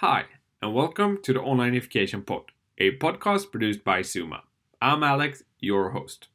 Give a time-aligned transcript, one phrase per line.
[0.00, 0.26] Hi,
[0.62, 4.44] and welcome to the Online Education Pod, a podcast produced by Suma.
[4.80, 6.28] I'm Alex, your host.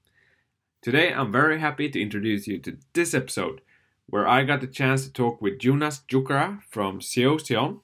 [0.82, 3.62] Today, I'm very happy to introduce you to this episode,
[4.06, 7.80] where I got the chance to talk with Joonas Jukkara from SEO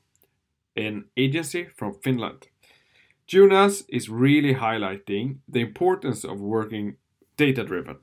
[0.76, 2.48] an agency from Finland.
[3.25, 6.98] Joonas is really highlighting the importance of working
[7.38, 8.00] data driven.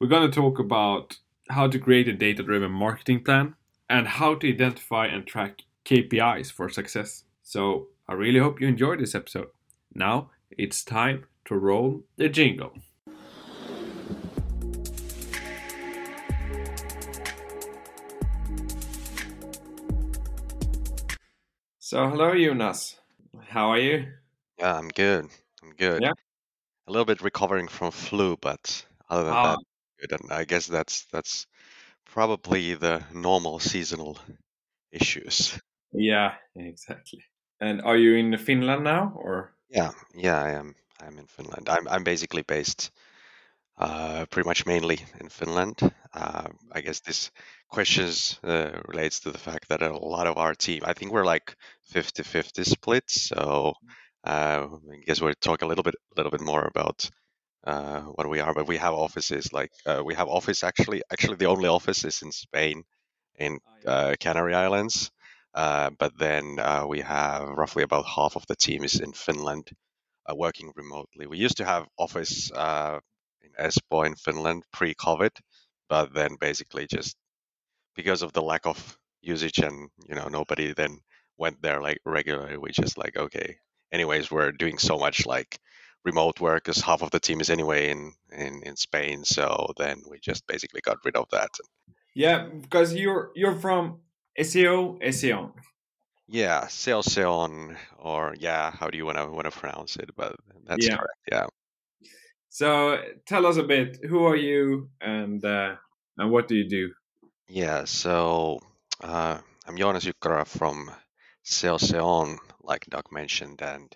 [0.00, 1.18] We're going to talk about
[1.50, 3.54] how to create a data driven marketing plan
[3.88, 7.22] and how to identify and track KPIs for success.
[7.42, 9.48] So I really hope you enjoyed this episode.
[9.94, 12.72] Now it's time to roll the jingle.
[21.78, 22.96] So hello Joonas.
[23.48, 24.06] How are you?
[24.58, 25.28] Yeah, I'm good.
[25.62, 26.02] I'm good.
[26.02, 26.12] Yeah.
[26.88, 29.64] A little bit recovering from flu, but other than Ah, that,
[30.00, 30.20] good.
[30.20, 31.46] And I guess that's that's
[32.04, 34.18] probably the normal seasonal
[34.90, 35.56] issues.
[35.92, 37.24] Yeah, exactly.
[37.60, 39.54] And are you in Finland now or?
[39.70, 40.74] Yeah, yeah, I am.
[41.00, 41.68] I'm in Finland.
[41.68, 42.90] I'm I'm basically based
[43.78, 45.78] uh, pretty much mainly in Finland.
[46.12, 47.30] Uh, I guess this
[47.68, 51.24] questions uh, relates to the fact that a lot of our team, I think we're
[51.24, 51.56] like
[51.92, 53.04] 50-50 split.
[53.08, 53.74] So
[54.24, 57.10] uh, I guess we'll talk a little bit, a little bit more about
[57.66, 58.54] uh, what we are.
[58.54, 61.02] But we have offices like uh, we have office actually.
[61.12, 62.84] Actually, the only office is in Spain,
[63.36, 65.10] in uh, Canary Islands.
[65.56, 69.70] Uh, but then uh, we have roughly about half of the team is in Finland,
[70.30, 71.26] uh, working remotely.
[71.26, 73.00] We used to have office uh,
[73.40, 75.30] in Espoo in Finland pre-COVID,
[75.88, 77.16] but then basically just
[77.94, 80.98] because of the lack of usage and you know nobody then
[81.38, 83.56] went there like regularly, we just like okay.
[83.92, 85.58] Anyways, we're doing so much like
[86.04, 89.24] remote work because half of the team is anyway in, in in Spain.
[89.24, 91.50] So then we just basically got rid of that.
[92.14, 94.00] Yeah, because you're you're from
[94.38, 95.52] SEO SEO.
[96.28, 100.10] Yeah, Seoseon, or yeah, how do you want to want to pronounce it?
[100.16, 100.96] But that's Yeah.
[100.96, 101.20] correct.
[101.30, 101.46] Yeah.
[102.48, 103.98] So tell us a bit.
[104.04, 105.76] Who are you and uh,
[106.18, 106.92] and what do you do?
[107.48, 108.58] Yeah, so
[109.02, 110.90] uh, I'm Joonas Jukkara from
[111.44, 113.94] Seoseon, like Doug mentioned, and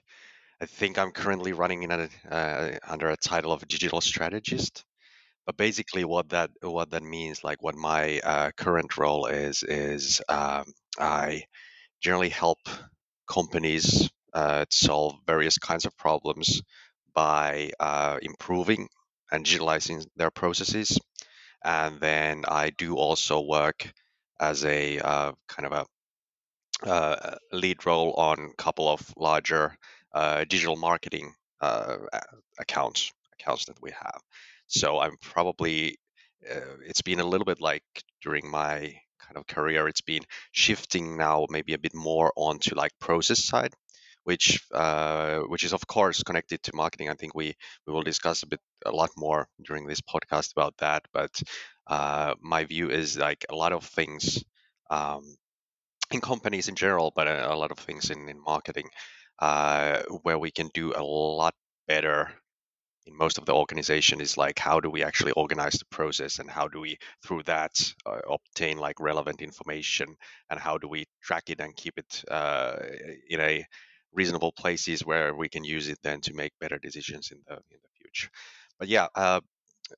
[0.60, 4.84] I think I'm currently running in a, uh, under a title of digital strategist.
[5.50, 10.22] But basically, what that what that means, like what my uh, current role is, is
[10.28, 11.42] um, I
[12.00, 12.60] generally help
[13.28, 16.62] companies uh, solve various kinds of problems
[17.14, 18.88] by uh, improving
[19.32, 21.00] and digitalizing their processes.
[21.64, 23.92] And then I do also work
[24.38, 25.72] as a uh, kind of
[26.84, 29.76] a uh, lead role on a couple of larger
[30.14, 34.20] uh, digital marketing accounts accounts that we have.
[34.70, 35.98] So I'm probably
[36.50, 37.84] uh, it's been a little bit like
[38.22, 40.22] during my kind of career, it's been
[40.52, 43.74] shifting now maybe a bit more onto like process side,
[44.24, 47.08] which uh, which is of course connected to marketing.
[47.08, 47.54] I think we
[47.86, 51.02] we will discuss a bit a lot more during this podcast about that.
[51.12, 51.42] But
[51.86, 54.42] uh, my view is like a lot of things.
[54.90, 55.36] Um,
[56.10, 58.88] in companies in general, but a, a lot of things in, in marketing,
[59.38, 61.54] uh, where we can do a lot
[61.86, 62.30] better
[63.10, 66.50] in most of the organization is like how do we actually organize the process and
[66.50, 67.72] how do we through that
[68.06, 70.16] uh, obtain like relevant information
[70.50, 72.76] and how do we track it and keep it uh,
[73.28, 73.64] in a
[74.12, 77.78] reasonable places where we can use it then to make better decisions in the in
[77.82, 78.30] the future.
[78.78, 79.40] But yeah uh,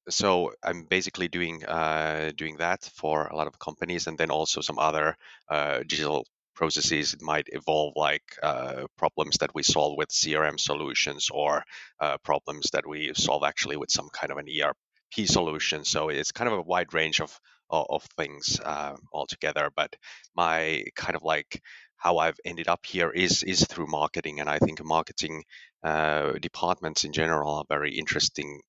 [0.09, 4.61] so I'm basically doing uh, doing that for a lot of companies, and then also
[4.61, 5.17] some other
[5.49, 6.27] uh, digital
[6.63, 7.15] processes.
[7.15, 11.65] It might evolve like uh, problems that we solve with CRM solutions, or
[12.01, 15.85] uh, problems that we solve actually with some kind of an ERP solution.
[15.85, 17.39] So it's kind of a wide range of
[17.71, 19.71] of, of things uh, altogether.
[19.75, 19.97] But
[20.37, 21.61] my kind of like
[21.97, 25.45] how I've ended up here is is through marketing, and I think marketing
[25.83, 28.61] uh, departments in general are very interesting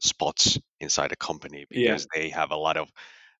[0.00, 2.00] spots inside a company Yeah.
[2.00, 2.90] because they have a lot of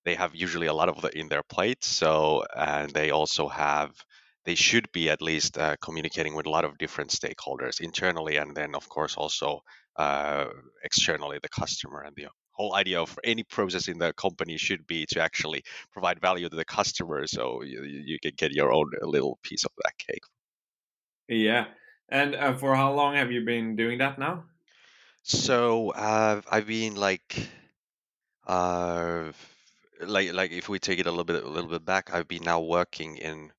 [0.04, 4.04] they have usually a lot of the in their plate so and they also have
[4.44, 8.56] they should be at least uh, communicating with a lot of different stakeholders internally and
[8.56, 9.60] then of course also
[9.96, 10.46] uh,
[10.84, 15.06] externally the customer and the whole idea of any process in the company should be
[15.06, 15.62] to actually
[15.92, 19.72] provide value to the customer so you, you can get your own little piece of
[19.84, 20.24] that cake
[21.28, 21.74] Yeah.
[22.08, 24.44] And uh, for how long have you been doing that now?
[25.22, 27.48] so uh, i've been like
[28.46, 29.32] Uh,
[30.06, 32.44] like like if we take it a little bit a little bit back, I've been
[32.44, 33.52] now working in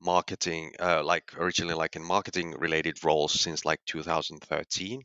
[0.00, 5.02] marketing, uh, like originally like in marketing related roles since like 2013.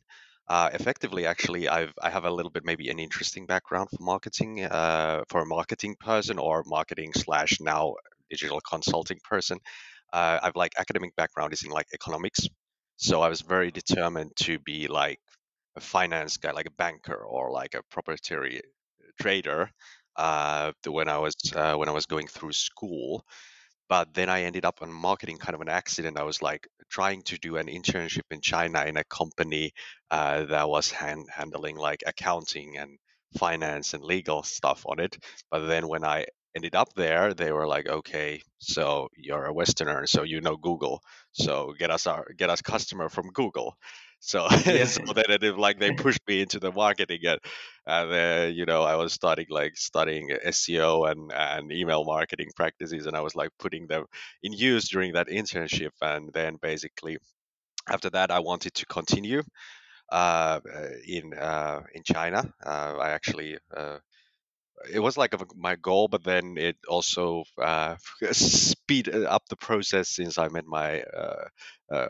[0.48, 4.64] Uh, effectively, actually, I've I have a little bit maybe an interesting background for marketing,
[4.64, 7.94] uh, for a marketing person or marketing slash now
[8.30, 9.58] digital consulting person.
[10.12, 12.48] uh, I've like academic background is in like economics,
[12.96, 15.20] so I was very determined to be like
[15.76, 18.60] a finance guy, like a banker or like a proprietary
[19.20, 19.70] trader.
[20.18, 23.24] Uh, when I was uh, when I was going through school,
[23.88, 26.18] but then I ended up on marketing, kind of an accident.
[26.18, 29.72] I was like trying to do an internship in China in a company
[30.10, 32.98] uh, that was hand- handling like accounting and
[33.38, 35.16] finance and legal stuff on it.
[35.50, 36.26] But then when I
[36.56, 41.00] ended up there, they were like, "Okay, so you're a Westerner, so you know Google,
[41.32, 43.76] so get us our get us customer from Google."
[44.20, 44.84] So, Yeah.
[44.84, 47.40] so then it, like they pushed me into the marketing and,
[47.86, 53.06] and then you know I was studying like studying SEO and and email marketing practices
[53.06, 54.04] and I was like putting them
[54.42, 57.18] in use during that internship and then basically
[57.88, 59.42] after that I wanted to continue
[60.10, 60.60] uh,
[61.06, 62.52] in uh, in China.
[62.64, 63.98] Uh, I actually uh,
[64.92, 67.96] it was like a, my goal, but then it also uh,
[68.32, 71.44] speed up the process since I met my uh,
[71.92, 72.08] uh,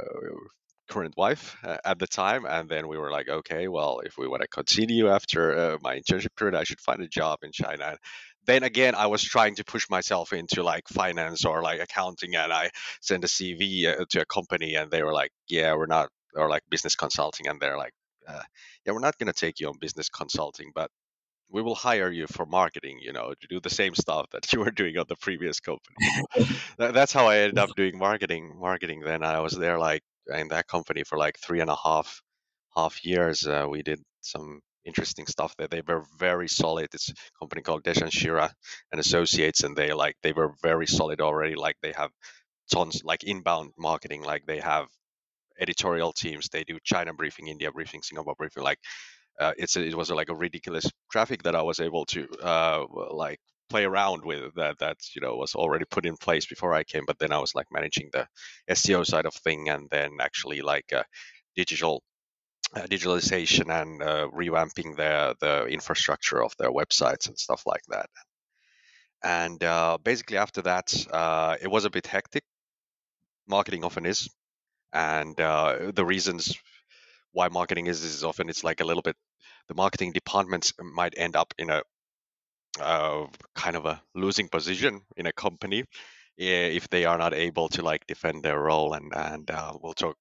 [0.89, 4.29] current wife uh, at the time, and then we were like, okay, well, if we
[4.29, 7.85] want to continue after uh, my internship period, I should find a job in China.
[7.85, 7.99] And
[8.47, 12.53] then again, I was trying to push myself into like finance or like accounting, and
[12.53, 12.71] I
[13.01, 16.49] sent a CV uh, to a company, and they were like, yeah, we're not, or
[16.49, 17.93] like business consulting, and they're like.
[18.27, 18.43] Uh,
[18.85, 20.91] yeah, we're not going to take you on business consulting, but
[21.51, 24.61] we will hire you for marketing, you know, to do the same stuff that you
[24.61, 25.97] were doing on the previous company.
[26.77, 28.55] that's how I ended up doing marketing.
[28.59, 29.01] Marketing.
[29.01, 30.03] Then I was there like
[30.35, 32.23] in that company for like three and a half
[32.75, 33.47] half years.
[33.47, 35.69] Uh, we did some interesting stuff there.
[35.69, 36.89] They were very solid.
[36.95, 38.53] It's a company called Dezan Shira
[38.93, 41.55] and Associates, and they like they were very solid already.
[41.55, 42.11] Like they have
[42.73, 44.23] tons like inbound marketing.
[44.23, 44.87] Like they have
[45.61, 46.49] editorial teams.
[46.49, 48.63] They do China briefing, India briefing, Singapore briefing.
[48.63, 48.79] Like
[49.41, 52.27] uh, it's a, it was a, like a ridiculous traffic that I was able to
[52.43, 56.75] uh, like play around with that that you know was already put in place before
[56.75, 57.05] I came.
[57.07, 58.27] But then I was like managing the
[58.71, 61.05] SEO side of thing, and then actually like uh,
[61.57, 62.03] digital
[62.75, 68.11] uh, digitalization and uh, revamping the the infrastructure of their websites and stuff like that.
[69.23, 72.45] And uh, basically after that, uh, it was a bit hectic.
[73.49, 74.29] Marketing often is,
[74.93, 76.57] and uh, the reasons
[77.33, 79.17] why marketing is is often it's like a little bit
[79.69, 81.83] the marketing departments might end up in a
[82.81, 85.85] uh, kind of a losing position in a company
[86.37, 90.17] if they are not able to like defend their role and and uh, we'll talk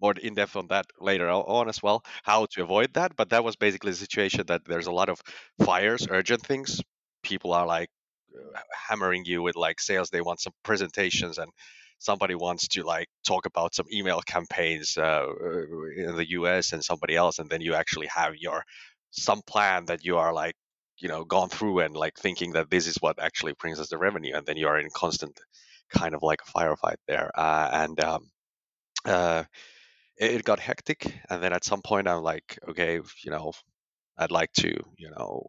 [0.00, 3.42] more in depth on that later on as well how to avoid that but that
[3.42, 5.20] was basically the situation that there's a lot of
[5.64, 6.80] fires urgent things.
[7.24, 7.88] People are like
[8.88, 10.10] hammering you with like sales.
[10.10, 11.50] They want some presentations and
[11.98, 15.26] somebody wants to like talk about some email campaigns uh,
[15.96, 18.62] in the US and somebody else, and then you actually have your
[19.10, 20.54] some plan that you are like
[20.98, 23.98] you know gone through and like thinking that this is what actually brings us the
[23.98, 25.38] revenue, and then you are in constant
[25.90, 28.30] kind of like a firefight there, uh, and um,
[29.04, 29.44] uh,
[30.18, 33.52] it, it got hectic, and then at some point I'm like, okay, you know,
[34.16, 35.42] I'd like to you know.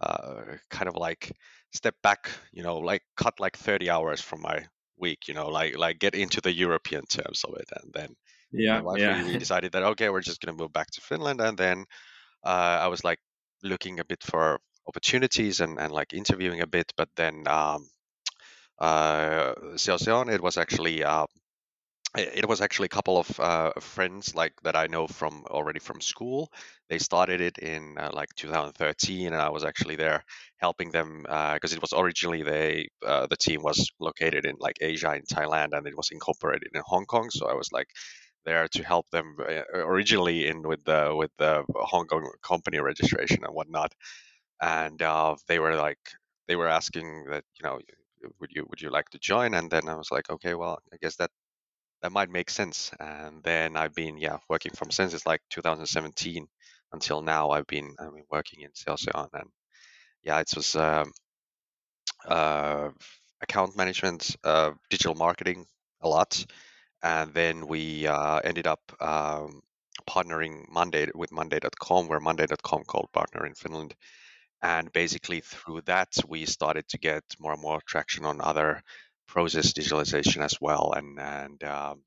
[0.00, 1.30] Uh, kind of like
[1.74, 4.64] step back, you know, like cut like 30 hours from my
[4.96, 8.16] week, you know, like like get into the European terms of it, and then
[8.52, 9.26] yeah, yeah.
[9.26, 11.84] we decided that okay, we're just gonna move back to Finland, and then
[12.44, 13.18] uh, I was like
[13.62, 17.88] looking a bit for opportunities and and like interviewing a bit, but then um,
[18.78, 21.26] uh, it was actually uh,
[22.16, 26.00] it was actually a couple of uh, friends like that I know from already from
[26.00, 26.50] school.
[26.88, 30.24] They started it in uh, like 2013, and I was actually there
[30.58, 34.76] helping them because uh, it was originally they uh, the team was located in like
[34.80, 37.30] Asia in Thailand, and it was incorporated in Hong Kong.
[37.30, 37.88] So I was like
[38.44, 43.44] there to help them uh, originally in with the with the Hong Kong company registration
[43.44, 43.92] and whatnot.
[44.62, 45.98] And uh, they were like
[46.48, 47.80] they were asking that you know
[48.40, 49.54] would you would you like to join?
[49.54, 51.30] And then I was like okay, well I guess that
[52.02, 52.90] that might make sense.
[53.00, 56.46] And then I've been yeah working from since it's like 2017
[56.92, 57.50] until now.
[57.50, 59.50] I've been I've been working in Seoseon and
[60.22, 61.12] yeah, it was um,
[62.26, 62.90] uh,
[63.42, 65.66] account management, uh, digital marketing
[66.02, 66.44] a lot,
[67.02, 69.62] and then we uh, ended up um,
[70.08, 72.08] partnering Monday with Monday.com.
[72.08, 73.94] We're Monday.com called partner in Finland.
[74.62, 78.82] And basically through that, we started to get more and more traction on other
[79.26, 80.92] process digitalization as well.
[80.94, 82.02] And and um,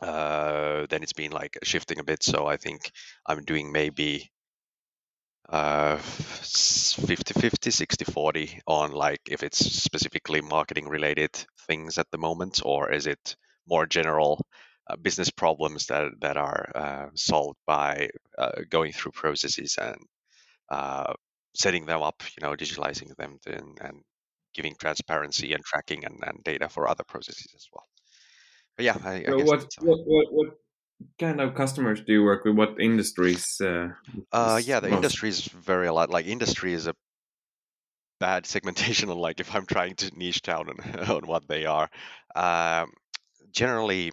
[0.00, 2.22] uh, then it's been like shifting a bit.
[2.22, 2.90] So I think
[3.26, 4.30] I'm doing maybe
[5.50, 11.30] uh 50 50 60 40 on like if it's specifically marketing related
[11.66, 13.36] things at the moment or is it
[13.68, 14.46] more general
[14.88, 19.96] uh, business problems that that are uh, solved by uh, going through processes and
[20.70, 21.12] uh,
[21.54, 24.02] setting them up you know digitalizing them and, and
[24.54, 27.86] giving transparency and tracking and, and data for other processes as well.
[28.76, 30.48] But yeah, I, I So guess what, what what what
[31.18, 32.56] kind of customers do you work with?
[32.56, 33.60] What industries?
[33.60, 33.88] Uh,
[34.32, 34.96] uh, yeah, the most?
[34.96, 36.10] industry is very a lot.
[36.10, 36.94] Like industry is a
[38.20, 41.88] bad segmentation on like if I'm trying to niche down on, on what they are.
[42.34, 42.92] Um,
[43.54, 44.12] generally,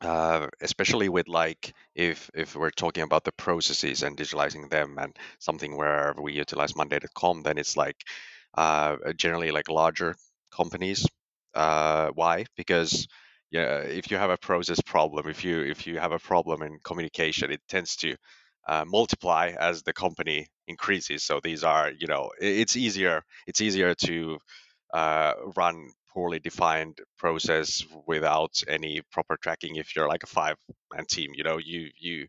[0.00, 5.16] uh, especially with like if if we're talking about the processes and digitalizing them and
[5.40, 7.96] something where we utilize Monday.com, then it's like
[8.56, 10.14] uh, generally like larger
[10.52, 11.06] companies.
[11.54, 12.44] Uh, why?
[12.56, 13.08] Because
[13.50, 16.78] yeah, if you have a process problem, if you if you have a problem in
[16.84, 18.14] communication, it tends to
[18.68, 21.24] uh, multiply as the company increases.
[21.24, 23.22] So these are, you know, it's easier.
[23.46, 24.38] It's easier to
[24.94, 30.56] uh, run poorly defined process without any proper tracking if you're like a five
[30.92, 32.26] man team you know you you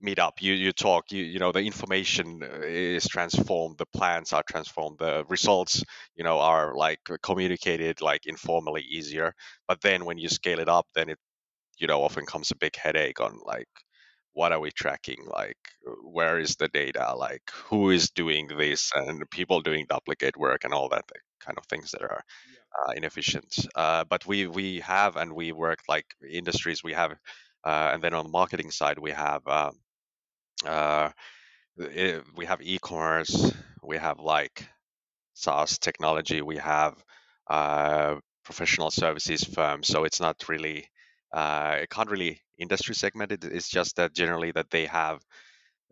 [0.00, 4.32] meet up you you talk you you know the information uh, is transformed the plans
[4.32, 5.82] are transformed the results
[6.16, 9.32] you know are like communicated like informally easier.
[9.66, 11.18] But then when you scale it up then it
[11.78, 13.68] you know often comes a big headache on like
[14.38, 15.58] what are we tracking like
[16.18, 20.74] where is the data like who is doing this and people doing duplicate work and
[20.74, 21.04] all that
[21.44, 22.22] kind of things that are
[22.78, 23.52] uh, inefficient.
[23.74, 26.84] Uh, but we we have and we work like industries.
[26.84, 27.12] We have,
[27.64, 29.72] uh, and then on the marketing side we have uh,
[30.66, 31.10] uh,
[31.80, 33.52] i- we have e-commerce.
[33.82, 34.68] We have like
[35.34, 36.42] SaaS technology.
[36.42, 36.94] We have
[37.50, 39.88] uh, professional services firms.
[39.88, 40.90] So it's not really
[41.32, 43.44] uh, it can't really industry segment it.
[43.44, 45.20] It's just that generally that they have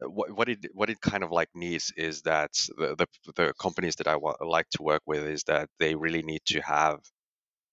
[0.00, 3.96] what, what it what it kind of like needs is that the the, the companies
[3.96, 7.00] that I wa- like to work with is that they really need to have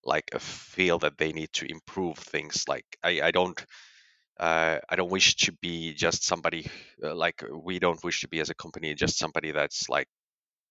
[0.03, 3.60] like a feel that they need to improve things like i, I don't
[4.39, 6.67] uh, i don't wish to be just somebody
[7.03, 10.08] uh, like we don't wish to be as a company just somebody that's like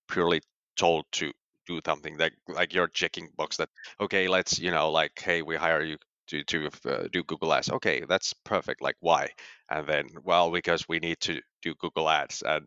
[0.08, 0.40] purely
[0.76, 1.32] told to
[1.66, 3.68] do something like like you're checking box that
[4.00, 5.96] okay let's you know like hey we hire you
[6.32, 7.70] to to uh, do google ads.
[7.70, 9.28] Okay that's perfect like why?
[9.70, 12.42] And then well because we need to do google ads.
[12.42, 12.66] And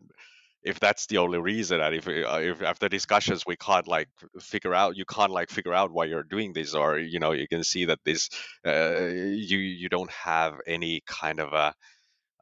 [0.62, 4.08] if that's the only reason and if uh, if after discussions we can't like
[4.40, 7.46] figure out you can't like figure out why you're doing this or you know you
[7.48, 8.28] can see that this
[8.66, 9.06] uh,
[9.50, 11.72] you you don't have any kind of a,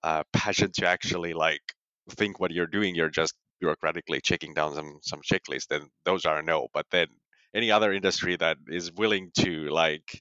[0.03, 1.63] a passion to actually like
[2.11, 6.43] think what you're doing you're just bureaucratically checking down some some checklist then those are
[6.43, 6.69] no.
[6.73, 7.09] But then
[7.55, 10.21] any other industry that is willing to like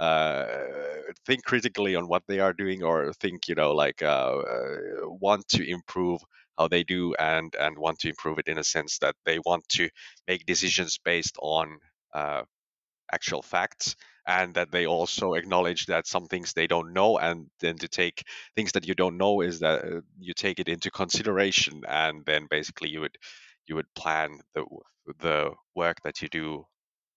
[0.00, 0.46] uh,
[1.26, 5.46] think critically on what they are doing or think you know like uh, uh, want
[5.48, 6.22] to improve
[6.58, 9.68] how they do and and want to improve it in a sense that they want
[9.68, 9.88] to
[10.28, 11.78] make decisions based on
[12.14, 12.42] uh,
[13.12, 17.76] actual facts and that they also acknowledge that some things they don't know and then
[17.78, 18.24] to take
[18.56, 22.46] things that you don't know is that uh, you take it into consideration and then
[22.50, 23.16] basically you would
[23.66, 24.64] you would plan the
[25.20, 26.64] the work that you do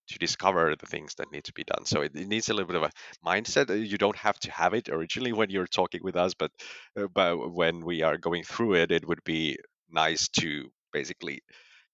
[0.08, 1.86] to discover the things that need to be done.
[1.86, 2.92] So it, it needs a little bit of a
[3.26, 3.70] mindset.
[3.70, 6.52] Uh, You don't have to have it originally when you're talking with us, but
[7.00, 9.58] uh, but when we are going through it, it would be
[9.90, 11.42] nice to basically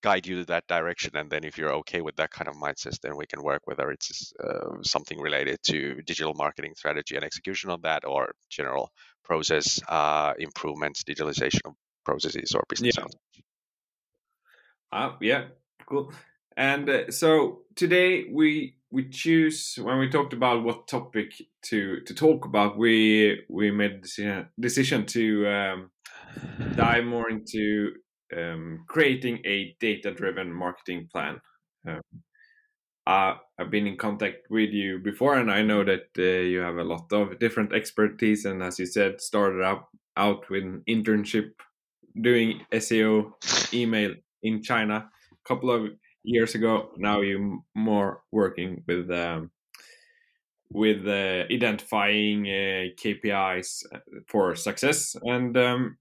[0.02, 1.18] guide you to that direction.
[1.18, 3.92] And then if you're okay with that kind of mindset, then we can work whether
[3.92, 8.92] it's uh, something related to digital marketing strategy and execution of that, or general
[9.24, 11.74] process uh, improvements, digitalization of
[12.06, 12.96] processes or business.
[12.98, 13.06] Yeah.
[14.92, 15.44] Ah, yeah,
[15.86, 16.12] cool.
[16.60, 21.32] And uh, so today we we choose when we talked about what topic
[21.68, 22.78] to to talk about.
[22.78, 25.92] We we made decision, decision to um,
[26.76, 27.94] dive more into
[28.36, 31.40] um, creating a data driven marketing plan.
[31.88, 32.02] Um,
[33.08, 36.76] uh, I've been in contact with you before, and I know that uh, you have
[36.76, 38.44] a lot of different expertise.
[38.44, 39.88] And as you said, started up
[40.18, 41.52] out with an internship
[42.22, 43.32] doing SEO
[43.74, 44.14] email
[44.44, 45.90] in China a couple of
[46.24, 46.92] years ago.
[46.98, 49.52] Now you're more working with um,
[50.72, 53.84] with uh, identifying uh, KPIs
[54.28, 55.16] for success.
[55.24, 55.98] And um,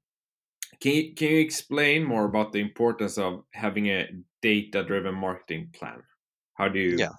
[0.81, 4.09] can you, can you explain more about the importance of having a
[4.43, 6.03] data driven marketing plan?
[6.55, 6.97] How do you?
[6.97, 7.13] Yeah.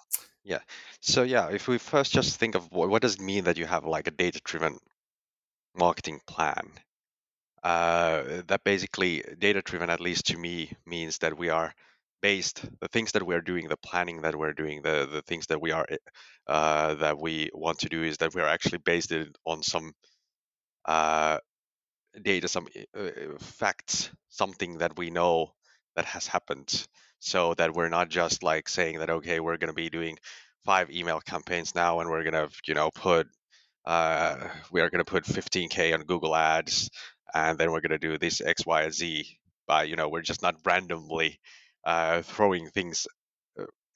[0.44, 0.60] Yeah.
[1.02, 3.66] So yeah, if we first just think of what, what does it mean that you
[3.66, 4.80] have like a data-driven
[5.78, 6.72] marketing plan?
[7.62, 11.74] Uh, that basically data-driven, at least to me, means that we are
[12.22, 15.62] based the things that we're doing, the planning that we're doing, the the things that
[15.62, 15.88] we are
[16.48, 19.14] uh, that we want to do is that we're actually based
[19.46, 19.94] on some
[20.86, 21.38] uh,
[22.22, 23.10] data, some uh,
[23.40, 25.54] facts, something that we know
[25.96, 26.88] that has happened,
[27.20, 30.18] so that we're not just like saying that okay, we're going to be doing
[30.66, 33.28] five email campaigns now, and we're going to you know put
[33.86, 36.90] uh, we are going to put 15k on Google Ads,
[37.34, 39.26] and then we're going to do this X, Y, and Z.
[39.68, 41.40] By you know, we're just not randomly
[41.86, 43.08] uh, throwing things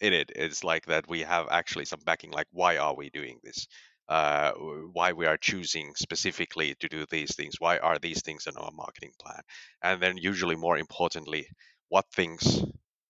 [0.02, 0.32] in it.
[0.36, 3.68] It's like that we have actually some backing, like why are we doing this?
[4.10, 4.52] Uh,
[4.92, 7.56] why we are choosing specifically to do these things?
[7.60, 9.42] Why are these things in our marketing plan?
[9.82, 11.48] And then usually more importantly,
[11.90, 12.64] what things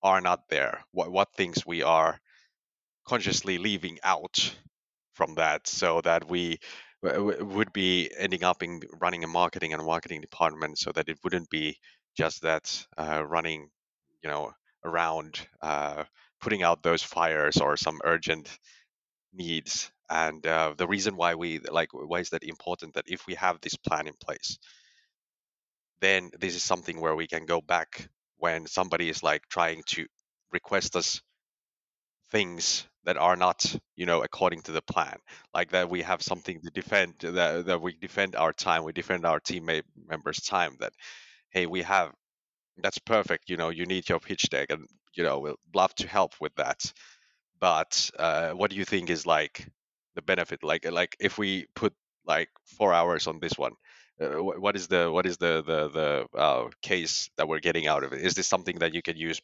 [0.04, 0.84] are not there?
[0.92, 2.20] What what things we are
[3.08, 4.56] consciously leaving out
[5.14, 6.60] from that, so that we
[7.04, 11.50] would be ending up in running a marketing and marketing department, so that it wouldn't
[11.50, 11.78] be
[12.18, 13.70] just that uh, running,
[14.24, 14.54] you know,
[14.86, 16.04] around uh,
[16.42, 18.58] putting out those fires or some urgent
[19.34, 19.92] needs.
[20.10, 23.62] And uh, the reason why we like why is that important that if we have
[23.62, 24.58] this plan in place,
[26.02, 30.06] then this is something where we can go back when somebody is like trying to
[30.52, 31.22] request us
[32.32, 35.18] things that are not you know according to the plan
[35.54, 39.26] like that we have something to defend that, that we defend our time we defend
[39.26, 40.94] our teammate members time that
[41.52, 42.12] hey we have
[42.78, 46.08] that's perfect you know you need your pitch deck and you know we'll love to
[46.08, 46.92] help with that.
[47.60, 49.68] But uh, what do you think is like
[50.16, 50.64] the benefit?
[50.64, 51.94] Like like if we put
[52.26, 53.74] like four hours on this one
[54.22, 58.04] uh, what is the what is the the the uh, case that we're getting out
[58.04, 58.22] of it?
[58.22, 59.40] Is this something that you can use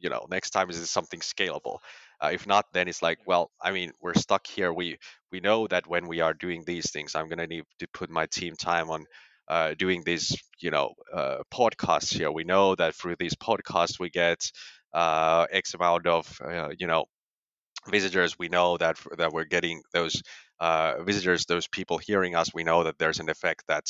[0.00, 0.70] you know next time?
[0.70, 1.78] Is this something scalable?
[2.22, 4.72] Uh, if not then it's like well i mean we're stuck here.
[4.72, 4.98] We
[5.32, 8.26] we know that when we are doing these things i'm to need to put my
[8.26, 9.04] team time on
[9.48, 12.30] uh, doing these you know uh, podcasts here.
[12.30, 14.50] We know that through these podcasts we get
[14.92, 17.06] uh, x amount of uh, you know
[17.88, 18.38] visitors.
[18.38, 20.22] We know that that we're getting those
[20.60, 22.52] uh, visitors those people hearing us.
[22.54, 23.86] We know that there's an effect that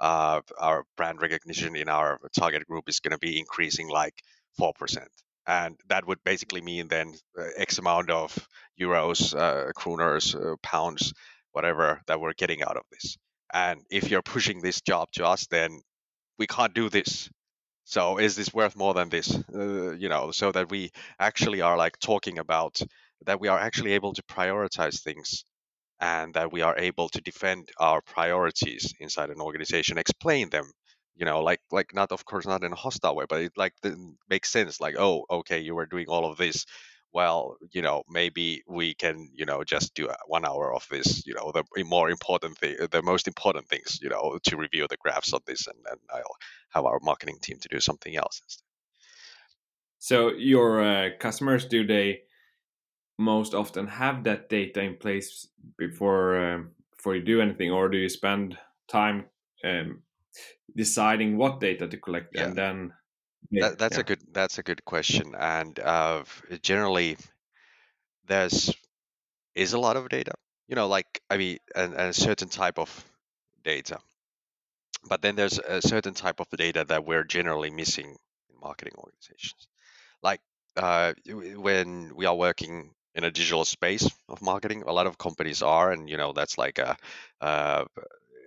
[0.00, 4.14] our brand recognition in our target group is going to be increasing like
[4.60, 5.06] 4%
[5.46, 7.14] and that would basically mean then
[7.56, 8.36] x amount of
[8.80, 11.12] euros uh, kroners uh, pounds
[11.52, 13.16] whatever that we're getting out of this
[13.52, 15.80] and if you're pushing this job to us then
[16.38, 17.30] we can't do this.
[17.84, 19.34] So is this worth more than this?
[19.54, 22.80] Uh, you know so that we actually are like talking about
[23.26, 25.44] that we are actually able to prioritize things
[26.00, 30.70] and that we are able to defend our priorities inside an organization explain them
[31.16, 33.74] you know like like not of course not in a hostile way but it like
[34.28, 36.66] makes sense like oh okay you were doing all of this
[37.12, 41.34] well you know maybe we can you know just do one hour of this you
[41.34, 45.32] know the more important thing the most important things you know to review the graphs
[45.32, 46.36] on this and then i'll
[46.70, 48.64] have our marketing team to do something else instead
[49.98, 52.22] so your uh, customers do they
[53.18, 55.46] most often have that data in place
[55.78, 58.56] before um, before you do anything or do you spend
[58.88, 59.24] time
[59.64, 60.02] um,
[60.74, 62.44] deciding what data to collect yeah.
[62.44, 62.92] and then
[63.60, 64.00] that, that's yeah.
[64.00, 66.22] a good that's a good question and uh,
[66.62, 67.16] generally
[68.26, 68.74] there's
[69.54, 70.32] is a lot of data
[70.68, 73.04] you know like i mean and, and a certain type of
[73.64, 73.98] data
[75.08, 79.68] but then there's a certain type of data that we're generally missing in marketing organizations
[80.22, 80.40] like
[80.76, 81.12] uh,
[81.56, 85.92] when we are working in a digital space of marketing a lot of companies are
[85.92, 86.96] and you know that's like a,
[87.40, 87.84] uh,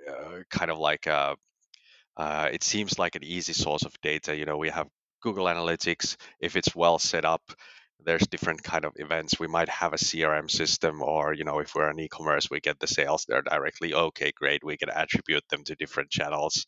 [0.09, 1.35] uh, kind of like a
[2.17, 4.35] uh, it seems like an easy source of data.
[4.35, 4.87] You know, we have
[5.21, 6.15] Google Analytics.
[6.39, 7.41] If it's well set up,
[8.03, 9.39] there's different kind of events.
[9.39, 12.79] We might have a CRM system, or you know, if we're an e-commerce, we get
[12.79, 13.93] the sales there directly.
[13.93, 14.63] Okay, great.
[14.63, 16.65] We can attribute them to different channels.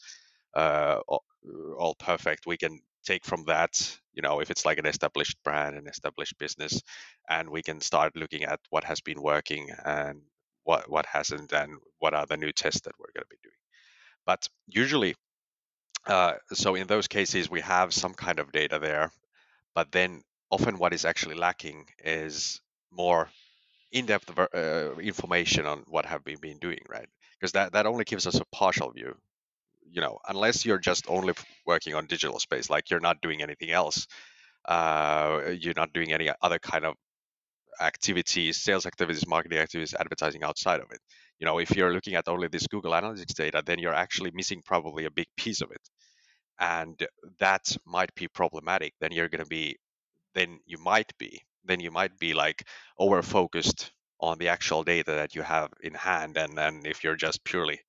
[0.56, 2.48] Uh, all, perfect.
[2.48, 6.38] We can take from that, you know, if it's like an established brand, an established
[6.38, 6.82] business,
[7.30, 10.22] and we can start looking at what has been working and
[10.64, 13.54] what what hasn't, and what are the new tests that we're going to be doing.
[14.26, 15.16] But usually,
[16.08, 19.12] uh, so in those cases, we have some kind of data there,
[19.76, 23.30] but then often what is actually lacking is more
[23.92, 27.08] in-depth uh, information on what have we been doing, right?
[27.40, 29.16] Because that, that only gives us a partial view.
[29.92, 31.34] You know, unless you're just only
[31.66, 34.08] working on digital space, like you're not doing anything else,
[34.68, 36.96] uh, you're not doing any other kind of
[37.82, 41.00] activities, sales activities, marketing activities, advertising outside of it.
[41.40, 44.62] You know, if you're looking at only this Google Analytics data, then you're actually missing
[44.66, 45.82] probably a big piece of it
[46.60, 47.08] and
[47.40, 49.78] that might be problematic then you're going to be
[50.34, 52.64] then you might be then you might be like
[52.98, 57.16] over focused on the actual data that you have in hand and then if you're
[57.16, 57.80] just purely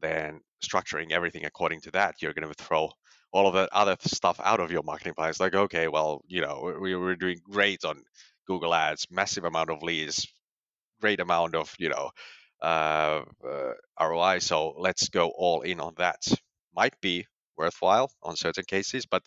[0.00, 2.90] then structuring everything according to that you're going to throw
[3.32, 6.40] all of that other stuff out of your marketing plan it's like okay well you
[6.40, 8.02] know we were doing great on
[8.46, 10.26] google ads massive amount of leads
[11.00, 12.10] great amount of you know
[12.62, 16.20] uh, uh, roi so let's go all in on that.
[16.74, 19.22] Might be worthwhile on certain cases, but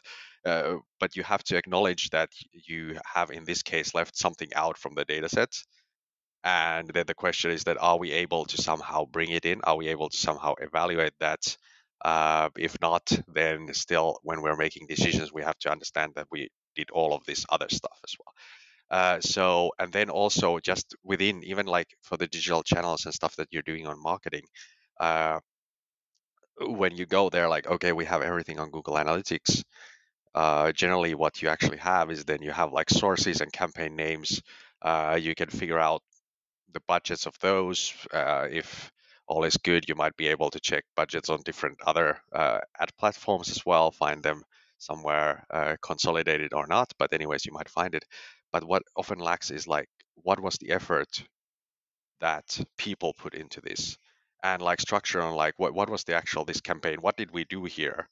[0.46, 4.78] uh, but you have to acknowledge that you have in this case left something out
[4.78, 5.54] from the data set.
[6.44, 9.62] And then the question is that are we able to somehow bring it in?
[9.64, 11.58] Are we able to somehow evaluate that?
[12.04, 16.50] Uh, if not, then still when we're making decisions, we have to understand that we
[16.76, 18.34] did all of this other stuff as well.
[18.92, 23.36] Uh, so and then also just within even like for the digital channels and stuff
[23.38, 24.44] that you're doing on marketing,
[25.00, 25.40] uh,
[26.60, 29.64] when you go there, like okay, we have everything on Google Analytics.
[30.36, 34.42] Uh, generally, what you actually have is then you have like sources and campaign names.
[34.82, 36.02] Uh, you can figure out
[36.74, 37.94] the budgets of those.
[38.14, 38.92] Uh, if
[39.28, 42.90] all is good, you might be able to check budgets on different other uh, ad
[43.00, 44.44] platforms as well, find them
[44.80, 46.92] somewhere uh, consolidated or not.
[47.00, 48.06] But anyways, you might find it.
[48.52, 51.24] But what often lacks is like, what was the effort
[52.22, 53.98] that people put into this?
[54.44, 56.98] And like structure on like what, what was the actual this campaign?
[57.02, 58.08] What did we do here?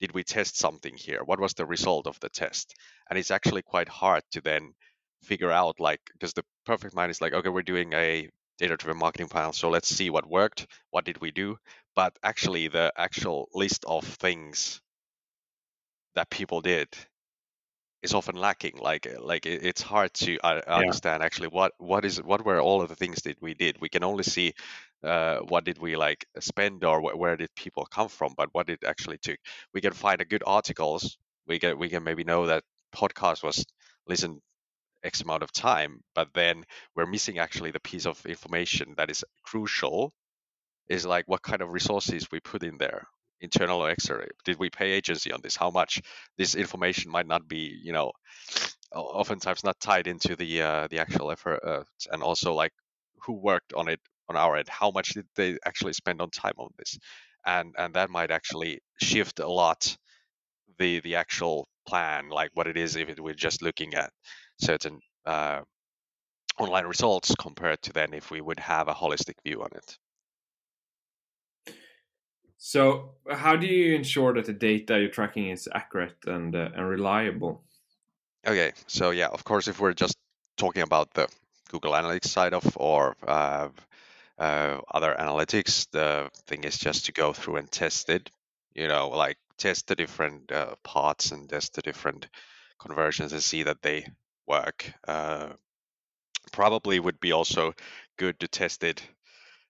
[0.00, 1.20] Did we test something here?
[1.24, 2.74] What was the result of the test?
[3.08, 4.74] And it's actually quite hard to then
[5.24, 8.98] figure out like because the perfect mind is like okay we're doing a data driven
[8.98, 11.56] marketing plan so let's see what worked what did we do
[11.96, 14.80] but actually the actual list of things
[16.14, 16.88] that people did
[18.04, 21.26] is often lacking like like it's hard to uh, understand yeah.
[21.26, 23.80] actually what what is what were all of the things that we did.
[23.80, 24.52] We can only see
[25.02, 28.68] uh, what did we like spend or wh- where did people come from but what
[28.68, 29.38] it actually took.
[29.72, 31.16] We can find a good articles.
[31.46, 32.64] We can we can maybe know that
[32.94, 33.64] podcast was
[34.06, 34.40] listened
[35.04, 36.64] X amount of time, but then
[36.94, 40.12] we're missing actually the piece of information that is crucial
[40.88, 43.06] is like what kind of resources we put in there
[43.44, 45.56] internal or external did we pay agency on this?
[45.56, 46.02] How much
[46.38, 48.12] this information might not be you know
[48.94, 52.72] oftentimes not tied into the uh, the actual effort uh, and also like
[53.24, 54.68] who worked on it on our end?
[54.68, 56.98] How much did they actually spend on time on this?
[57.46, 59.96] And and that might actually shift a lot
[60.78, 64.10] the the actual plan like what it is if it, we're just looking at
[64.60, 65.60] certain uh,
[66.58, 69.98] online results compared to then if we would have a holistic view on it.
[72.66, 76.88] So, how do you ensure that the data you're tracking is accurate and uh, and
[76.88, 77.62] reliable?
[78.46, 80.16] Okay, so yeah, of course, if we're just
[80.56, 81.28] talking about the
[81.68, 83.68] Google Analytics side of or uh,
[84.38, 88.30] uh, other analytics, the thing is just to go through and test it.
[88.74, 92.28] You know, like test the different uh, parts and test the different
[92.78, 94.06] conversions and see that they
[94.46, 94.90] work.
[95.06, 95.50] Uh,
[96.50, 97.74] probably would be also
[98.16, 99.06] good to test it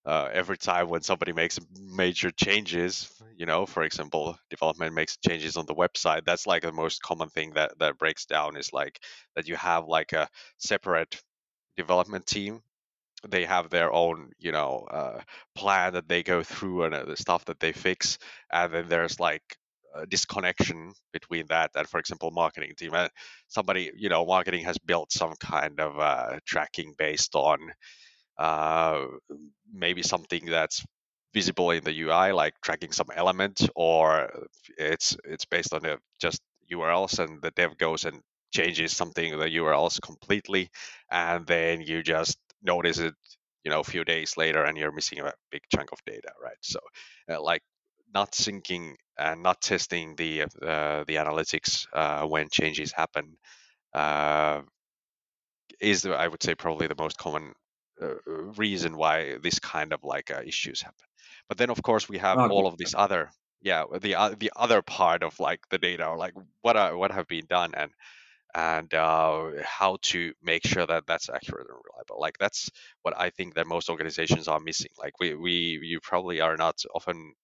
[0.06, 3.10] uh, every time when somebody makes major changes.
[3.36, 6.24] You know, for example, development makes changes on the website.
[6.24, 9.00] That's like the most common thing that that breaks down is like
[9.36, 11.20] that you have like a separate
[11.76, 12.62] development team
[13.28, 15.20] they have their own you know uh,
[15.54, 18.18] plan that they go through and uh, the stuff that they fix
[18.52, 19.42] and then there's like
[19.94, 22.92] a disconnection between that and for example marketing team
[23.48, 27.58] somebody you know marketing has built some kind of uh, tracking based on
[28.38, 29.04] uh,
[29.72, 30.84] maybe something that's
[31.32, 34.30] visible in the ui like tracking some element or
[34.78, 36.40] it's it's based on a, just
[36.72, 38.20] urls and the dev goes and
[38.52, 40.68] changes something the urls completely
[41.10, 43.14] and then you just notice it
[43.64, 46.56] you know a few days later and you're missing a big chunk of data right?
[46.62, 46.80] So
[47.30, 47.62] uh, like
[48.14, 53.36] not syncing and not testing the uh, the analytics uh, when changes happen
[53.94, 54.62] uh,
[55.80, 57.52] is I would say probably the most common
[58.00, 58.14] uh,
[58.56, 61.06] reason why this kind of like uh, issues happen.
[61.48, 63.30] But then of course we have all of this other
[63.62, 67.12] yeah the uh, the other part of like the data or like what are what
[67.12, 67.90] have been done and
[68.54, 72.70] and uh, how to make sure that that's accurate and reliable like that's
[73.02, 75.52] what i think that most organizations are missing like we we
[75.82, 77.34] you probably are not often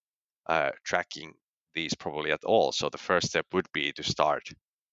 [0.47, 1.35] uh, tracking
[1.75, 2.73] these probably at all.
[2.73, 4.49] So the first step would be to start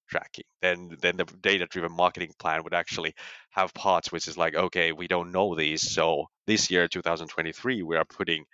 [0.09, 0.45] tracking.
[0.61, 3.13] Then then the data driven marketing plan would actually
[3.51, 5.91] have parts which is like, okay, we don't know these.
[5.91, 8.45] So this year, 2023, we are putting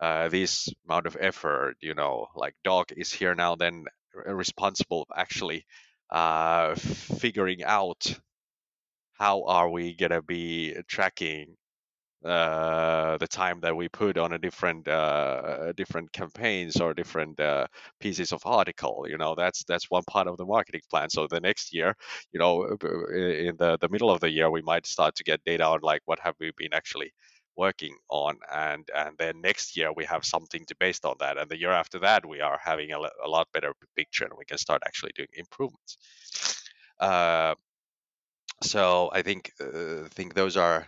[0.00, 3.84] uh, this amount of effort, you know, like Doc is here now, then
[4.26, 5.66] responsible actually
[6.10, 8.18] uh, figuring out
[9.14, 11.56] how are we gonna be tracking
[12.24, 17.66] uh, the time that we put on a different uh, different campaigns or different uh,
[17.98, 21.08] pieces of article you know that's that's one part of the marketing plan.
[21.10, 21.94] So the next year
[22.32, 25.64] you know in the the middle of the year we might start to get data
[25.64, 27.12] on like what have we been actually
[27.56, 28.36] working on.
[28.52, 31.38] And and then next year we have something to based on that.
[31.38, 34.44] And the year after that we are having a, a lot better picture and we
[34.44, 35.96] can start actually doing improvements.
[36.98, 37.54] Uh,
[38.62, 40.86] so i think uh, think those are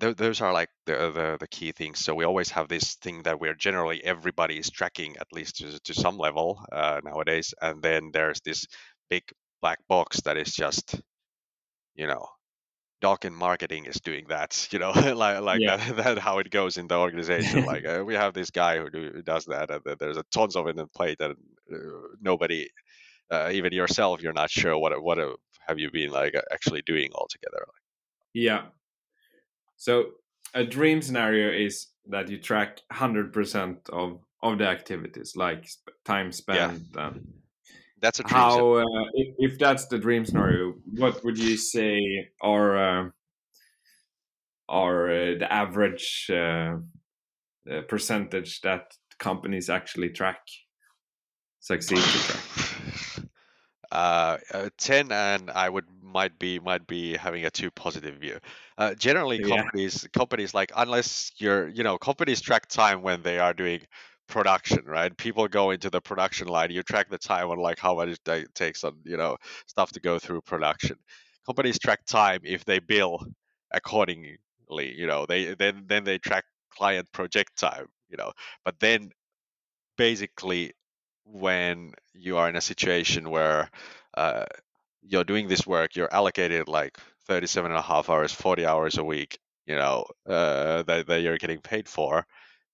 [0.00, 2.00] th- those are like the, the, the key things.
[2.00, 5.78] So we always have this thing that we're generally everybody is tracking at least to,
[5.80, 8.66] to some level uh, nowadays, and then there's this
[9.10, 9.22] big
[9.60, 11.00] black box that is just,
[11.94, 12.26] you know,
[13.00, 14.68] Doc in marketing is doing that.
[14.72, 15.76] You know, like like yeah.
[15.76, 17.64] that, that how it goes in the organization.
[17.64, 20.56] like uh, we have this guy who, do, who does that, and there's a tons
[20.56, 21.36] of it in plate, and
[21.72, 22.68] uh, nobody.
[23.30, 25.18] Uh, even yourself, you're not sure what what
[25.66, 27.64] have you been like actually doing altogether?
[28.34, 28.66] Yeah.
[29.84, 30.12] So
[30.54, 35.68] a dream scenario is that you track 100% of of the activities like
[36.04, 37.06] time spent yeah.
[37.06, 37.26] and
[38.00, 42.28] that's a dream how uh, if, if, that's the dream scenario what would you say
[42.42, 43.08] are uh,
[44.68, 46.76] are uh, the average uh,
[47.88, 50.40] percentage that companies actually track
[51.60, 53.28] succeed to track
[53.92, 58.38] uh, uh, 10 and i would might be might be having a too positive view.
[58.78, 63.54] Uh, generally companies companies like unless you're you know companies track time when they are
[63.54, 63.82] doing
[64.28, 65.16] production right?
[65.16, 68.54] People go into the production line you track the time on like how much it
[68.54, 70.98] takes on you know stuff to go through production.
[71.46, 73.20] Companies track time if they bill
[73.72, 74.38] accordingly
[74.70, 78.32] you know they then then they track client project time you know.
[78.64, 79.10] But then
[79.96, 80.72] basically
[81.24, 83.70] when you are in a situation where
[84.16, 84.44] uh,
[85.06, 89.04] you're doing this work, you're allocated like 37 and a half hours, 40 hours a
[89.04, 92.26] week, you know, uh, that, that you're getting paid for,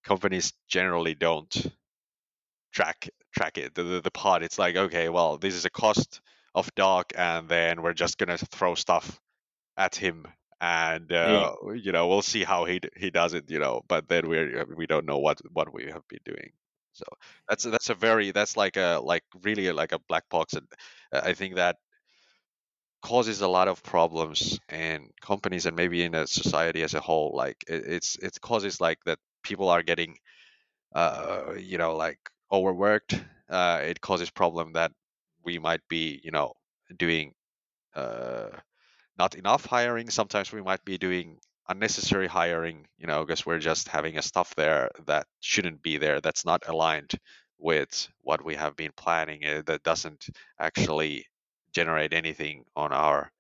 [0.05, 1.67] companies generally don't
[2.73, 3.75] track track it.
[3.75, 6.21] The, the, the part, it's like, okay, well, this is a cost
[6.55, 9.21] of Doc, and then we're just gonna throw stuff
[9.77, 10.27] at him
[10.61, 11.73] and uh, yeah.
[11.73, 14.87] you know we'll see how he he does it you know but then we we
[14.87, 16.53] don't know what what we have been doing
[16.93, 17.05] so
[17.49, 20.67] that's that's a very that's like a like really like a black box, and
[21.13, 21.77] I think that
[23.03, 27.33] causes a lot of problems in companies and maybe in a society as a whole.
[27.35, 30.19] Like it, it's it causes like that people are getting
[30.95, 32.19] uh you know like
[32.53, 33.15] overworked.
[33.49, 34.93] Uh, it causes problem that
[35.45, 36.55] we might be you know
[36.99, 37.35] doing
[37.95, 38.51] uh
[39.19, 40.11] not enough hiring.
[40.11, 44.55] Sometimes we might be doing unnecessary hiring, you know, because we're just having a stuff
[44.57, 47.13] there that shouldn't be there, that's not aligned
[47.59, 50.27] with what we have been planning, uh, that doesn't
[50.59, 51.27] actually
[51.73, 53.31] generate anything on our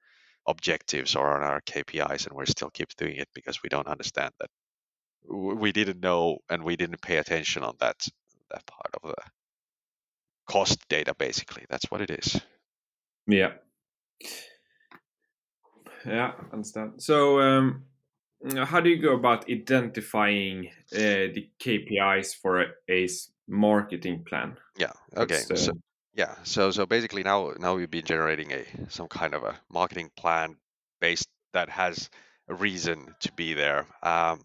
[0.46, 4.32] objectives or on our KPIs, and we still keep doing it because we don't understand
[4.40, 4.50] that
[5.28, 8.06] we didn't know and we didn't pay attention on that
[8.50, 9.22] that part of the
[10.46, 11.14] cost data.
[11.14, 12.40] Basically, that's what it is.
[13.26, 13.52] Yeah.
[16.06, 17.02] Yeah, understand.
[17.02, 17.84] So, um,
[18.64, 23.08] how do you go about identifying uh, the KPIs for a, a
[23.46, 24.56] marketing plan?
[24.78, 24.92] Yeah.
[25.14, 25.36] Okay.
[25.36, 25.72] So,
[26.20, 26.34] yeah.
[26.42, 30.56] So so basically now now we've been generating a some kind of a marketing plan
[31.00, 32.10] based that has
[32.48, 33.86] a reason to be there.
[34.02, 34.40] Um,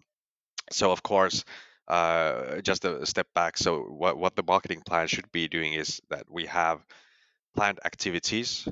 [0.71, 1.43] so of course.
[1.87, 3.59] Uh, just a step back.
[3.59, 6.83] So, what, what the marketing plan should be doing is that we have
[7.55, 8.67] planned activities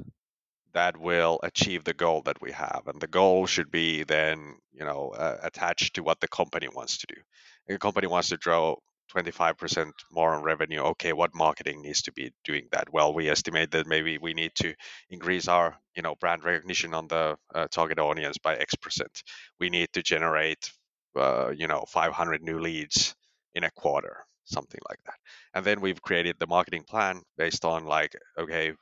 [0.74, 4.84] that will achieve the goal that we have and the goal should be then you
[4.84, 7.22] know uh, attached to what the company wants to do
[7.68, 8.76] the company wants to draw
[9.16, 12.92] 25% more on revenue okay what marketing needs to be doing that?
[12.92, 14.74] Well we estimate that maybe we need to
[15.10, 19.24] increase our you know brand recognition on the uh, target audience by x percent.
[19.60, 20.72] We need to generate
[21.16, 23.16] uh, you know 500 new leads
[23.54, 25.16] in a quarter something like that.
[25.54, 28.74] And then we've created the marketing plan based on like okay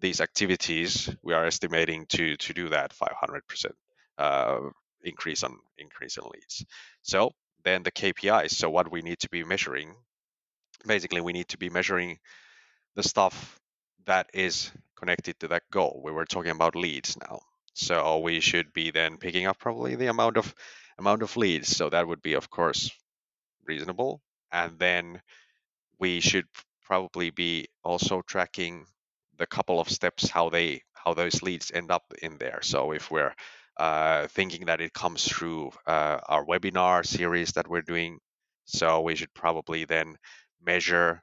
[0.00, 3.66] these activities, we are estimating to to do that 500%
[4.18, 4.58] uh,
[5.02, 6.64] increase on increase in leads.
[7.02, 7.32] So
[7.64, 8.52] then the KPIs.
[8.52, 9.94] So what we need to be measuring,
[10.86, 12.18] basically, we need to be measuring
[12.94, 13.58] the stuff
[14.06, 16.00] that is connected to that goal.
[16.04, 17.40] We were talking about leads now,
[17.74, 20.54] so we should be then picking up probably the amount of
[20.98, 21.74] amount of leads.
[21.76, 22.90] So that would be, of course,
[23.66, 24.20] reasonable,
[24.52, 25.20] and then
[25.98, 26.46] we should
[26.84, 28.86] probably be also tracking
[29.38, 32.60] the couple of steps how they how those leads end up in there.
[32.62, 33.34] So if we're
[33.76, 38.18] uh, thinking that it comes through uh, our webinar series that we're doing,
[38.64, 40.16] so we should probably then
[40.64, 41.22] measure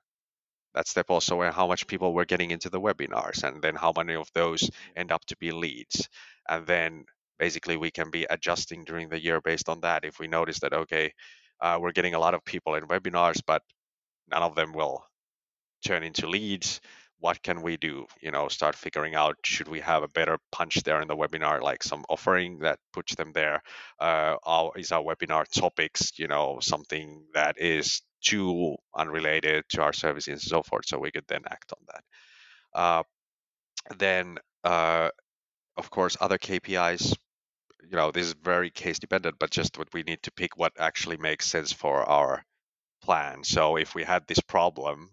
[0.73, 3.93] that step also and how much people were getting into the webinars and then how
[3.95, 6.07] many of those end up to be leads.
[6.47, 7.05] And then
[7.39, 10.05] basically we can be adjusting during the year based on that.
[10.05, 11.13] If we notice that okay
[11.59, 13.63] uh, we're getting a lot of people in webinars but
[14.29, 15.03] none of them will
[15.85, 16.79] turn into leads
[17.21, 18.05] what can we do?
[18.21, 21.61] You know start figuring out should we have a better punch there in the webinar
[21.61, 23.61] like some offering that puts them there?
[23.99, 29.93] Uh, our, is our webinar topics you know something that is too unrelated to our
[29.93, 32.03] services and so forth so we could then act on that.
[32.79, 33.03] Uh,
[33.97, 35.09] then uh,
[35.77, 37.15] of course other kpis
[37.89, 40.73] you know this is very case dependent but just what we need to pick what
[40.79, 42.43] actually makes sense for our
[43.01, 43.43] plan.
[43.43, 45.09] So if we had this problem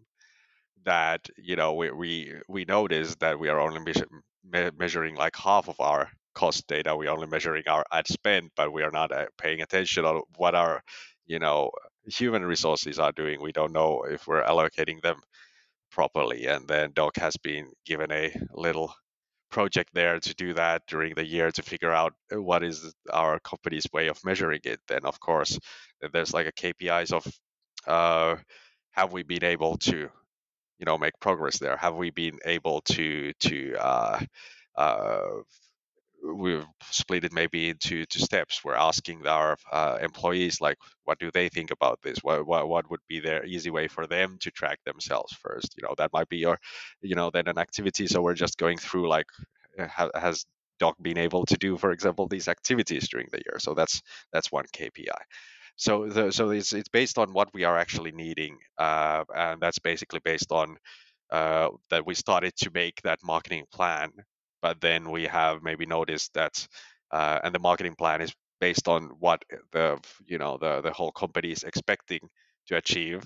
[0.88, 5.68] that you know we we, we notice that we are only me- measuring like half
[5.68, 6.96] of our cost data.
[6.96, 10.54] We're only measuring our ad spend but we are not uh, paying attention on what
[10.54, 10.82] our
[11.26, 11.70] you know
[12.06, 13.40] human resources are doing.
[13.42, 15.20] We don't know if we're allocating them
[15.90, 18.92] properly and then doc has been given a little
[19.50, 23.40] project there to do that during the year to figure out uh, what is our
[23.40, 24.80] company's way of measuring it.
[24.88, 25.58] Then of course
[26.12, 27.26] there's like a kpis of
[27.86, 28.36] uh,
[28.92, 30.10] have we been able to
[30.78, 34.20] you know make progress there have we been able to to uh,
[34.76, 35.20] uh,
[36.22, 38.64] we've split it maybe into two steps.
[38.64, 42.18] We're asking our uh, employees like, what do they think about this?
[42.22, 45.74] What, what what would be their easy way for them to track themselves first?
[45.76, 46.58] You know, that might be your,
[47.00, 48.06] you know, then an activity.
[48.08, 49.26] So we're just going through like,
[49.78, 50.44] ha- has
[50.78, 53.58] Doc been able to do, for example, these activities during the year?
[53.58, 55.22] So that's that's one KPI.
[55.78, 59.80] So the, so it's it's based on what we are actually needing, uh, and that's
[59.80, 60.76] basically based on
[61.32, 64.10] uh, that we started to make that marketing plan
[64.62, 66.68] but then we have maybe noticed that
[67.12, 71.12] uh, and the marketing plan is based on what the you know the the whole
[71.12, 72.20] company is expecting
[72.68, 73.24] to achieve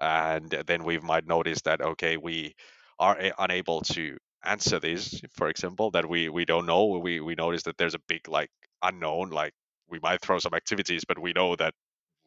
[0.00, 2.54] and then we might notice that okay we
[2.98, 6.98] are unable to answer this for example that we we don't know.
[7.02, 8.50] We we notice that there's a big like
[8.82, 9.52] unknown like
[9.88, 11.74] we might throw some activities but we know that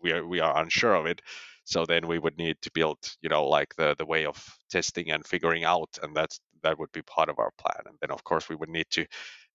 [0.04, 1.22] we are we are unsure of it.
[1.66, 4.38] So then we would need to build you know like the the way of
[4.72, 7.84] testing and figuring out and that's that would be part of our plan.
[7.88, 9.06] And then of course we would need to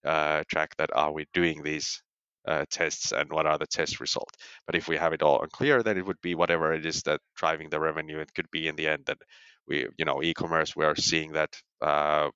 [0.05, 2.03] uh, track that are we doing these
[2.47, 5.83] uh, tests and what are the test results but if we have it all unclear
[5.83, 8.77] then it would be whatever it is that driving the revenue it could be in
[8.77, 9.19] the end that
[9.67, 11.51] we you know e-commerce we are seeing that
[11.83, 12.31] uh,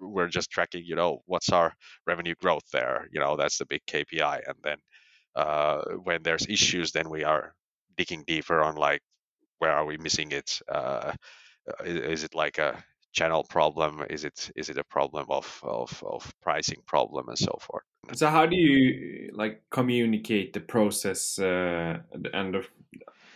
[0.00, 1.74] we're just tracking you know what's our
[2.06, 4.78] revenue growth there you know that's the big kpi and then
[5.36, 7.54] uh, when there's issues then we are
[7.96, 9.02] digging deeper on like
[9.58, 10.60] where are we missing it?
[10.68, 11.12] Uh,
[11.84, 14.04] is, is it like a channel problem?
[14.10, 17.84] Is it is it a problem of of, of pricing problem and so forth?
[18.12, 21.98] So how do you like communicate the process uh,
[22.32, 22.64] and the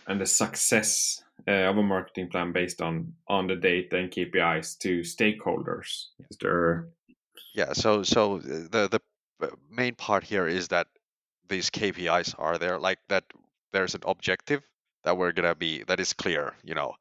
[0.07, 4.77] and the success uh, of a marketing plan based on on the data and KPIs
[4.79, 6.07] to stakeholders?
[6.29, 6.89] Is there
[7.55, 9.01] yeah so so the the
[9.71, 10.87] main part here is that
[11.49, 13.25] these KPIs are there like that
[13.73, 14.61] there's an objective
[15.03, 16.93] that we're gonna be that is clear you know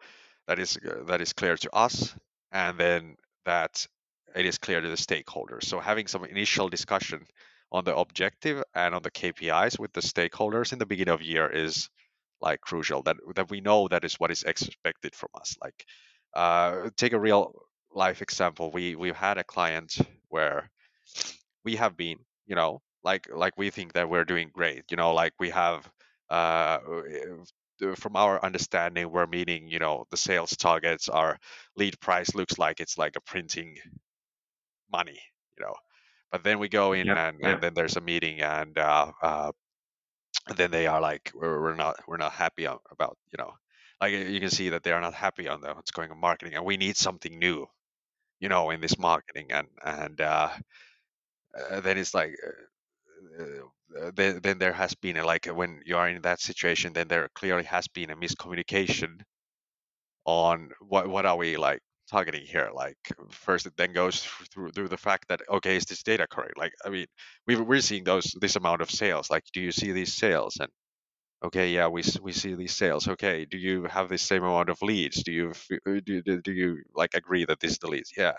[0.47, 2.15] that is uh, that is clear to us
[2.53, 3.87] and then that
[4.35, 5.65] it is clear to the stakeholders.
[5.65, 7.27] So having some initial discussion
[7.73, 11.49] on the objective and on the KPIs with the stakeholders in the beginning of year
[11.51, 11.89] is
[12.41, 15.57] like crucial that that we know that is what is expected from us.
[15.63, 15.85] Like
[16.35, 17.55] uh, take a real
[17.93, 18.71] life example.
[18.71, 19.97] We we've had a client
[20.29, 20.71] where
[21.65, 25.13] we have been you know like like we think that we're doing great you know
[25.13, 25.89] like we have
[26.31, 26.79] uh,
[27.97, 31.39] from our understanding we're meeting you know the sales targets our
[31.77, 33.77] lead price looks like it's like a printing
[34.93, 35.21] money
[35.57, 35.75] you know
[36.33, 37.51] but then we go in yeah, and, yeah.
[37.51, 39.51] and then there's a meeting and uh, uh,
[40.57, 43.53] then they are like we're, we're not we're not happy about you know
[44.01, 46.55] like you can see that they are not happy on the, what's going on marketing
[46.55, 47.67] and we need something new
[48.41, 50.49] you know in this marketing and and uh,
[51.71, 52.35] uh, then it's like
[53.39, 57.09] uh, then, then there has been a, like when you are in that situation then
[57.09, 59.21] there clearly has been a miscommunication
[60.27, 62.71] on what what are we like targeting here?
[62.75, 62.97] Like
[63.31, 64.23] first it then goes
[64.53, 66.59] through through the fact that okay is this data correct?
[66.59, 67.07] Like i mean
[67.47, 69.31] we, we're seeing those this amount of sales.
[69.31, 70.59] Like do you see these sales?
[70.61, 70.71] And
[71.45, 73.09] okay yeah we, we see these sales.
[73.09, 75.23] Okay do you have the same amount of leads?
[75.23, 75.53] Do you
[75.87, 78.35] uh, do, do, do you like agree that this is the leads yeah.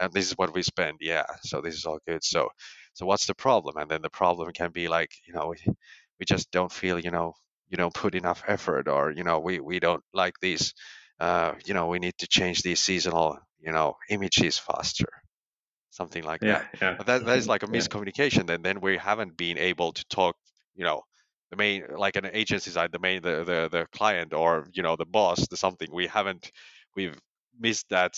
[0.00, 0.98] And this is what we spend.
[1.00, 1.26] Yeah.
[1.42, 2.24] So this is all good.
[2.24, 2.48] So
[2.94, 5.74] so what's the problem and then the problem can be like you know we,
[6.18, 7.34] we just don't feel you know
[7.68, 10.74] you don't put enough effort or you know we we don't like these
[11.20, 15.08] uh you know we need to change these seasonal you know images faster
[15.90, 16.96] something like yeah, that yeah.
[16.96, 17.78] but that, that is like a Yeah.
[17.78, 20.36] miscommunication then then we haven't been able to talk
[20.74, 21.02] you know
[21.50, 24.96] the main like an agency side the main the, the the client or you know
[24.96, 26.52] the boss the something we haven't
[26.96, 27.18] we've
[27.58, 28.14] missed that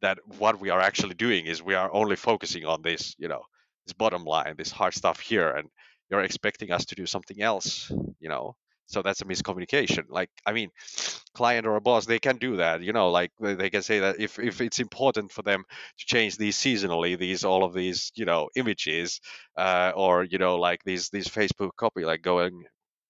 [0.00, 3.42] that what we are actually doing is we are only focusing on this you know
[3.86, 5.68] this bottom line this hard stuff here and
[6.10, 7.90] you're expecting us to do something else
[8.20, 8.54] you know?
[8.86, 10.04] So that's a miscommunication.
[10.08, 10.70] Like i mean
[11.34, 13.10] client or a boss they can do that you know?
[13.10, 15.64] Like they can say that if if it's important for them
[15.98, 19.20] to change these seasonally these all of these you know images
[19.56, 22.64] uh, or you know like these these facebook copy like going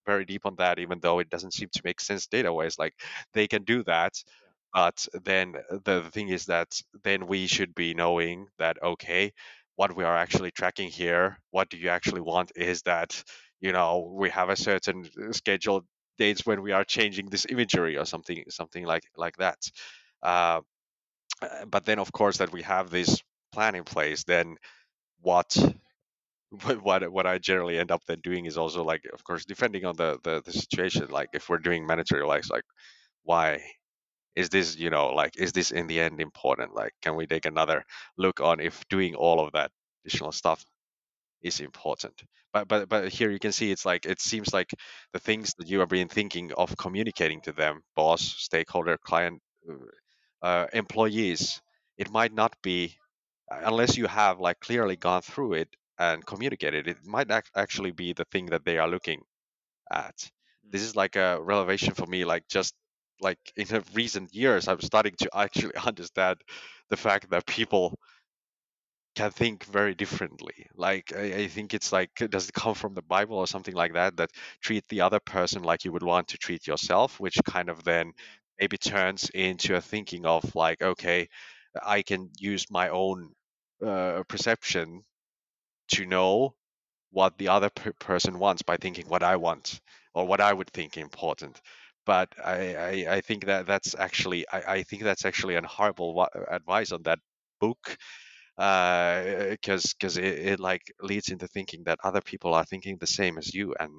[0.07, 2.95] very deep on that even though it doesn't seem to make sense data wise like
[3.35, 4.15] they can do that.
[4.75, 9.33] But then the, the thing is that then we should be knowing that okay
[9.83, 13.11] what we are actually tracking here what do you actually want is that
[13.61, 15.85] you know we have a certain uh, scheduled
[16.19, 19.61] dates when we are changing this imagery or something something like like that.
[20.23, 20.61] Uh,
[21.43, 23.23] uh, but then of course that we have this
[23.53, 24.57] plan in place then
[25.21, 25.51] what
[26.83, 29.97] what what I generally end up then doing is also like of course depending on
[29.97, 32.65] the the, the situation like if we're doing managerial like like
[33.25, 33.63] why
[34.37, 36.75] is this you know like is this in the end important?
[36.75, 37.85] Like can we take another
[38.19, 39.71] look on if doing all of that
[40.05, 40.65] additional stuff
[41.43, 42.23] is important?
[42.53, 44.71] But but but here you can see it's like it seems like
[45.13, 50.47] the things that you have been thinking of communicating to them boss stakeholder client uh,
[50.47, 51.61] uh, employees
[51.99, 52.95] it might not be
[53.51, 55.69] unless you have like clearly gone through it
[55.99, 59.23] and communicated it might ac- actually be the thing that they are looking
[59.93, 60.15] at.
[60.71, 62.75] This is like a revelation for me like just
[63.23, 66.39] like in recent years i'm starting to actually understand
[66.91, 67.99] the fact that people
[69.15, 70.67] can think very differently.
[70.75, 73.93] Like I, I think it's like does it come from the Bible or something like
[73.95, 74.31] that that
[74.63, 78.13] treat the other person like you would want to treat yourself, which kind of then
[78.59, 81.29] maybe turns into a thinking of like okay,
[81.83, 83.33] I can use my own
[83.85, 85.05] uh, perception
[85.91, 86.55] to know
[87.11, 89.81] what the other per- person wants by thinking what I want
[90.15, 91.61] or what I would think important.
[92.07, 96.15] But I, I, I think that that's actually I, I think that's actually an horrible
[96.15, 97.19] wa- advice on that
[97.61, 97.97] book
[98.57, 99.59] because
[99.93, 103.39] uh, because it, it like leads into thinking that other people are thinking the same
[103.39, 103.91] as you and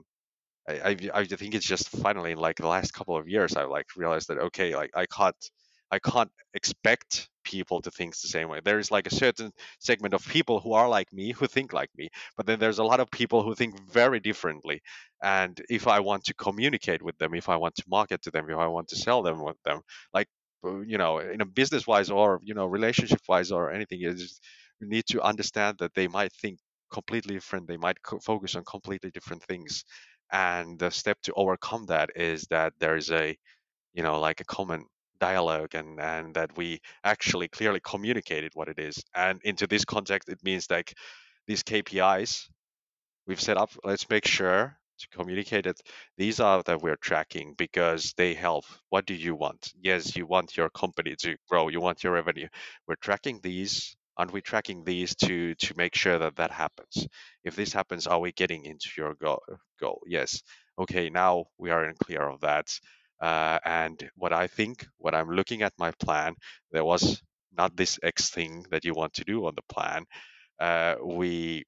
[0.69, 3.63] I, I, I think it's just finally in like the last couple of years I
[3.65, 5.35] like realized that okay like I can't
[5.93, 8.59] I can't expect people to think the same way.
[8.63, 11.89] There is like a certain segment of people who are like me who think like
[11.97, 14.81] me, but then there's a lot of people who think very differently.
[15.23, 18.49] And if I want to communicate with them, if I want to market to them,
[18.49, 19.81] if I want to sell them with them,
[20.13, 20.27] like
[20.65, 24.13] uh, you know, in a business wise or you know relationship wise or anything, you
[24.13, 24.41] just
[24.81, 26.59] need to understand that they might think
[26.91, 27.67] completely different.
[27.67, 29.83] They might co- focus on completely different things
[30.31, 33.37] and the step to overcome that is that there is a
[33.93, 34.85] you know like a common
[35.29, 36.67] dialogue and and that we
[37.13, 38.95] actually clearly communicated what it is.
[39.25, 40.89] And into this context it means like
[41.47, 42.29] these kpis
[43.27, 44.61] we've set up let's make sure
[45.01, 45.79] to communicate it
[46.21, 48.65] these are that we're tracking because they help.
[48.93, 49.61] What do you want?
[49.89, 51.63] Yes you want your company to grow.
[51.75, 52.49] You want your revenue.
[52.87, 53.73] We're tracking these.
[54.17, 56.93] Aren't we tracking these to to make sure that that happens?
[57.47, 59.41] If this happens are we getting into your goal
[59.83, 59.99] goal?
[60.17, 60.29] Yes.
[60.83, 62.67] Okay now we are in clear of that
[63.23, 66.35] uh, and what i think what i'm looking at my plan
[66.73, 67.21] there was
[67.57, 70.05] not this x thing that you want to do on the plan.
[70.59, 71.63] Uh, we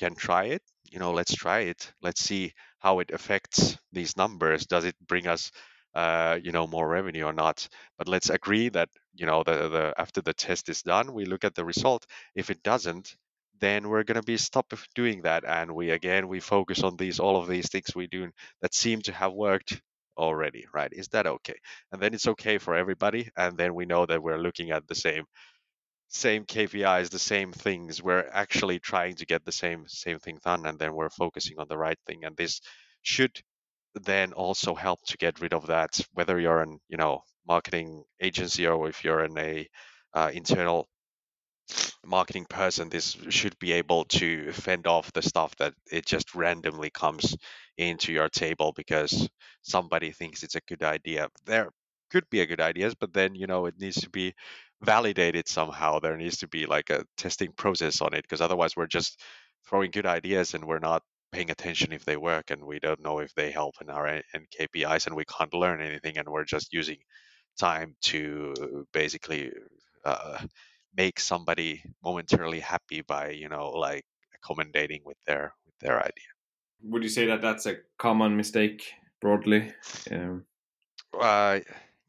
[0.00, 1.92] can try it you know let's try it.
[2.02, 4.66] Let's see how it affects these numbers.
[4.66, 5.50] Does it bring us
[5.94, 7.66] uh, you know more revenue or not?
[7.98, 11.44] But let's agree that you know the, the after the test is done we look
[11.44, 12.06] at the result.
[12.34, 13.16] If it doesn't
[13.60, 15.44] then we're going to be stop doing that.
[15.46, 18.30] And we again we focus on these all of these things we do
[18.60, 19.80] that seem to have worked
[20.16, 21.54] already right is that okay
[21.92, 24.94] and then it's okay for everybody and then we know that we're looking at the
[24.94, 25.24] same
[26.12, 28.02] same KPIs, the same things.
[28.02, 31.66] We're actually trying to get the same same thing done, and then we're focusing on
[31.68, 32.24] the right thing.
[32.24, 32.60] And this
[33.02, 33.40] should
[33.94, 35.98] then also help to get rid of that.
[36.12, 39.68] Whether you're an you know marketing agency or if you're in a
[40.14, 40.86] uh, internal
[42.04, 46.90] marketing person, this should be able to fend off the stuff that it just randomly
[46.90, 47.36] comes
[47.78, 49.28] into your table because
[49.62, 51.28] somebody thinks it's a good idea.
[51.46, 51.70] There
[52.10, 54.34] could be a good ideas, but then you know it needs to be
[54.82, 55.98] validated somehow.
[55.98, 59.20] There needs to be like a testing process on it because otherwise we're just
[59.68, 61.02] throwing good ideas and we're not
[61.32, 64.46] paying attention if they work and we don't know if they help in our and
[64.60, 66.98] KPIs and we can't learn anything and we're just using
[67.58, 69.50] time to basically
[70.04, 70.38] uh,
[70.96, 76.30] make somebody momentarily happy by you know like accommodating with their with their idea
[76.84, 79.72] Would you say that that's a common mistake broadly?
[80.10, 80.44] Um,
[81.18, 81.60] uh,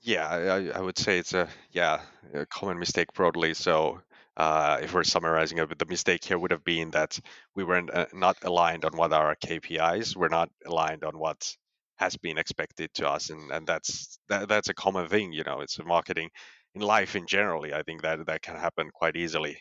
[0.01, 2.01] yeah I, I would say it's a yeah
[2.34, 4.01] a common mistake broadly so
[4.36, 7.19] uh, if we're summarizing it, the mistake here would have been that
[7.55, 10.15] we weren't uh, not aligned on what our KPIs.
[10.15, 11.55] We're not aligned on what
[11.97, 15.34] has been expected to us, and and that's that, that's a common thing.
[15.34, 16.29] You know, it's a marketing
[16.76, 17.74] in life in generally.
[17.74, 19.57] I think that that can happen quite easily.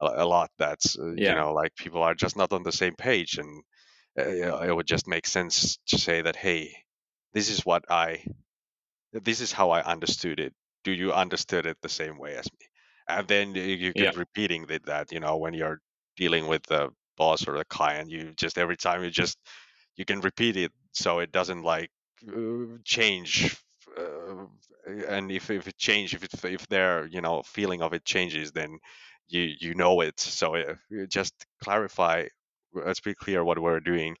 [0.00, 0.50] A, a lot.
[0.58, 3.62] That's uh, you know, like people are just not on the same page, and
[4.18, 6.74] uh, it would just make sense to say that, hey,
[7.32, 8.24] this is what I
[9.12, 10.54] this is how I understood it.
[10.84, 12.66] Do you understood it the same way as me?
[13.08, 15.80] And then you you yeah, keep repeating that, that you know when you're
[16.16, 19.38] dealing with the boss or the client, you just every time you just
[19.96, 21.90] you can repeat it so it doesn't like
[22.28, 23.56] uh, change.
[23.96, 24.46] Uh,
[25.08, 28.52] and if, if it change if it, if their you know feeling of it changes
[28.52, 28.78] then
[29.28, 30.18] you you know it.
[30.20, 30.74] So uh,
[31.08, 32.26] just clarify
[32.74, 34.16] let's be clear what we're doing.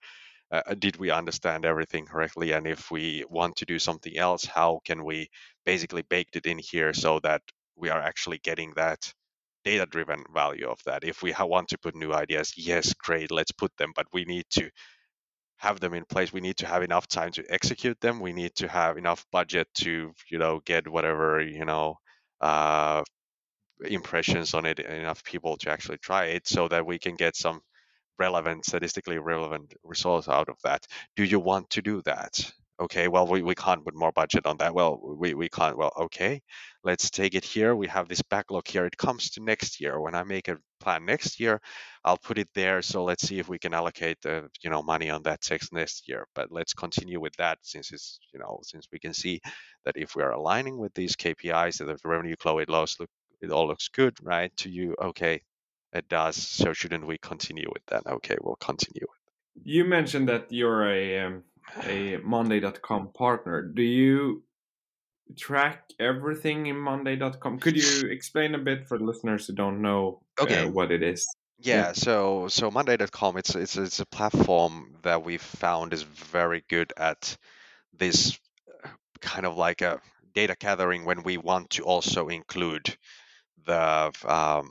[0.52, 2.52] Uh, uh, did we understand everything correctly?
[2.52, 5.28] And if we want to do something else how can we
[5.66, 7.42] basically bake it in here so that
[7.76, 9.12] we are actually getting that
[9.64, 11.04] data driven value of that?
[11.04, 14.46] If we want to put new ideas yes great let's put them but we need
[14.52, 14.70] to
[15.58, 16.32] have them in place.
[16.32, 18.20] We need to have enough time to execute them.
[18.20, 21.96] We need to have enough budget to you know get whatever you know
[22.40, 23.02] uh,
[23.84, 27.60] impressions on it enough people to actually try it so that we can get some
[28.18, 30.86] relevant statistically relevant results out of that.
[31.16, 34.56] Do you want to do that okay well we, we can't put more budget on
[34.58, 34.74] that.
[34.74, 36.42] Well we, we can't well okay
[36.84, 37.74] let's take it here.
[37.74, 38.86] We have this backlog here.
[38.86, 40.00] It comes to next year.
[40.00, 41.60] When i make a plan next year
[42.04, 42.82] i'll put it there.
[42.82, 46.08] So let's see if we can allocate the you know money on that text next
[46.08, 46.26] year.
[46.34, 49.40] But let's continue with that since it's you know since we can see
[49.84, 53.10] that if we are aligning with these kpis that the revenue flow it look
[53.40, 54.94] it all looks good right to you.
[55.00, 55.42] Okay
[55.92, 56.36] it does.
[56.36, 58.06] So shouldn't we continue with that?
[58.06, 59.06] Okay we'll continue.
[59.64, 61.42] You mentioned that you're a um,
[61.84, 63.62] a monday.com partner.
[63.62, 64.42] Do you
[65.36, 70.44] track everything in monday.com could you explain a bit for listeners who don't know uh,
[70.44, 70.64] okay.
[70.64, 71.26] uh, what it is?
[71.58, 76.64] Yeah, yeah, so so monday.com it's it's it's a platform that we found is very
[76.68, 77.36] good at
[77.92, 78.38] this
[78.84, 78.88] uh,
[79.20, 80.00] kind of like a
[80.34, 82.96] data gathering when we want to also include
[83.64, 84.70] the um,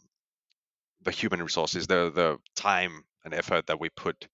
[1.01, 4.27] the human resources the the time and effort that we put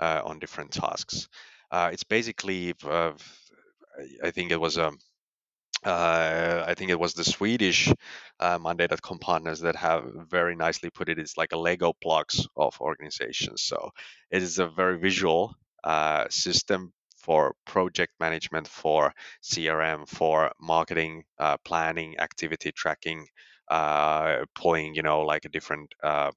[0.00, 1.28] uh, on different tasks
[1.70, 3.12] uh, it's basically uh,
[4.22, 4.98] I think it was um,
[5.84, 7.92] uh, I think it was the Swedish
[8.40, 11.18] uh, Monday.com partners that have very nicely put it.
[11.18, 13.62] It's like a Lego blocks of organizations.
[13.62, 13.90] So
[14.30, 15.54] it is a very visual
[15.84, 19.12] uh, system for project management, for
[19.42, 23.26] CRM, for marketing, uh, planning, activity tracking,
[23.70, 26.30] uh, pulling, you know, like a different uh,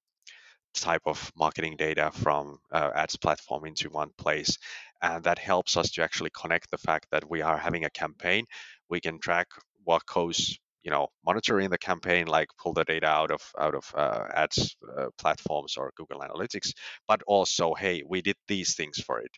[0.74, 4.57] type of marketing data from uh, ads platform into one place.
[5.01, 8.45] And that helps us to actually connect the fact that we are having a campaign.
[8.89, 9.47] We can track
[9.84, 13.86] what goes you know monitoring the campaign like pull the data out of out of
[13.95, 16.74] uh, ads uh, platforms or google analytics
[17.07, 19.32] but also hey we did these things for it.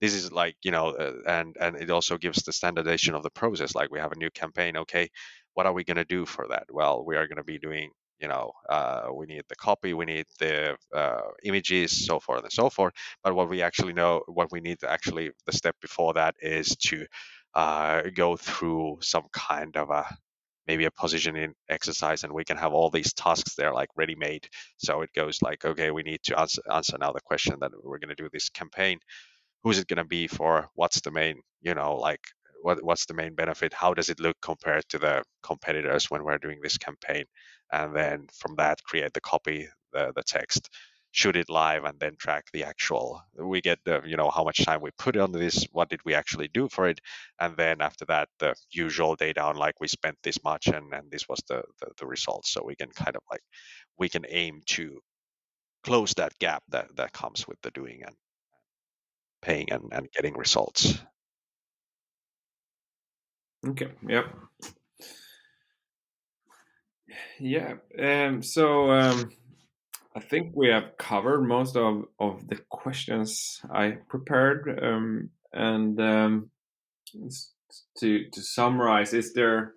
[0.00, 3.30] This is like you know uh, and and it also gives the standardization of the
[3.30, 5.08] process like we have a new campaign okay
[5.54, 6.64] what are we going to do for that?
[6.70, 7.90] Well we are going to be doing
[8.20, 12.52] you know uh, we need the copy we need the uh, images so forth and
[12.52, 12.94] so forth.
[13.22, 17.06] But what we actually know what we need actually the step before that is to
[17.54, 20.04] uh, go through some kind of a
[20.66, 24.48] maybe a positioning exercise and we can have all these tasks there like ready made
[24.78, 27.98] so it goes like okay we need to answer, answer now the question that we're
[27.98, 28.98] going to do this campaign.
[29.62, 30.68] Who's it going to be for?
[30.74, 32.20] What's the main you know like
[32.64, 33.74] what, what's the main benefit?
[33.74, 37.24] How does it look compared to the competitors when we're doing this campaign?
[37.70, 40.70] And then from that create the copy the, the text
[41.12, 43.22] shoot it live and then track the actual.
[43.38, 46.14] We get the you know how much time we put on this what did we
[46.14, 47.00] actually do for it?
[47.38, 51.10] And then after that the usual data on like we spent this much and and
[51.10, 53.42] this was the the, the results so we can kind of like
[53.98, 55.00] we can aim to
[55.84, 58.16] close that gap that that comes with the doing and
[59.42, 60.98] paying and, and getting results
[63.66, 63.88] Okay.
[64.06, 64.24] Yep.
[67.40, 67.74] Yeah.
[67.98, 69.30] Um, so um,
[70.14, 74.78] I think we have covered most of, of the questions I prepared.
[74.82, 76.50] Um, and um,
[77.98, 79.74] to to summarize, is there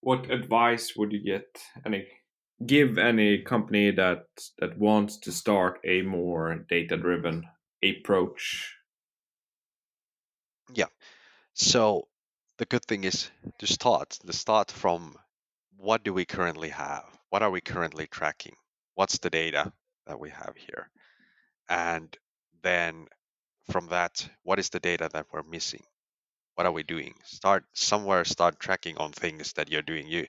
[0.00, 1.46] what advice would you get
[1.86, 2.06] any
[2.66, 4.24] give any company that
[4.58, 7.44] that wants to start a more data driven
[7.82, 8.74] approach?
[10.72, 10.86] Yeah.
[11.52, 12.08] So
[12.58, 15.16] the good thing is to start to start from
[15.76, 17.04] what do we currently have?
[17.30, 18.54] What are we currently tracking?
[18.94, 19.72] What's the data
[20.06, 20.88] that we have here?
[21.68, 22.16] And
[22.62, 23.06] then
[23.70, 25.82] from that what is the data that we're missing?
[26.54, 27.14] What are we doing?
[27.24, 30.06] Start somewhere start tracking on things that you're doing.
[30.06, 30.26] You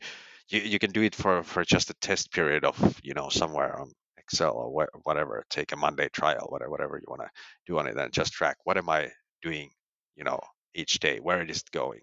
[0.50, 3.80] you, you can do it for for just a test period of you know somewhere
[3.80, 5.44] on excel or whatever.
[5.52, 7.30] Take a monday trial whatever whatever you want to
[7.68, 9.12] do on it and just track what am i
[9.44, 9.70] doing
[10.16, 10.40] you know
[10.74, 11.20] each day?
[11.20, 12.02] Where it is going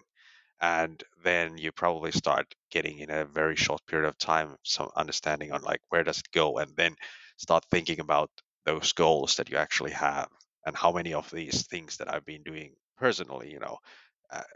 [0.62, 5.52] and then you probably start getting in a very short period of time some understanding
[5.52, 6.96] on like where does it go and then
[7.38, 8.30] start thinking about
[8.66, 10.28] those goals that you actually have
[10.66, 13.78] and how many of these things that i've been doing personally you know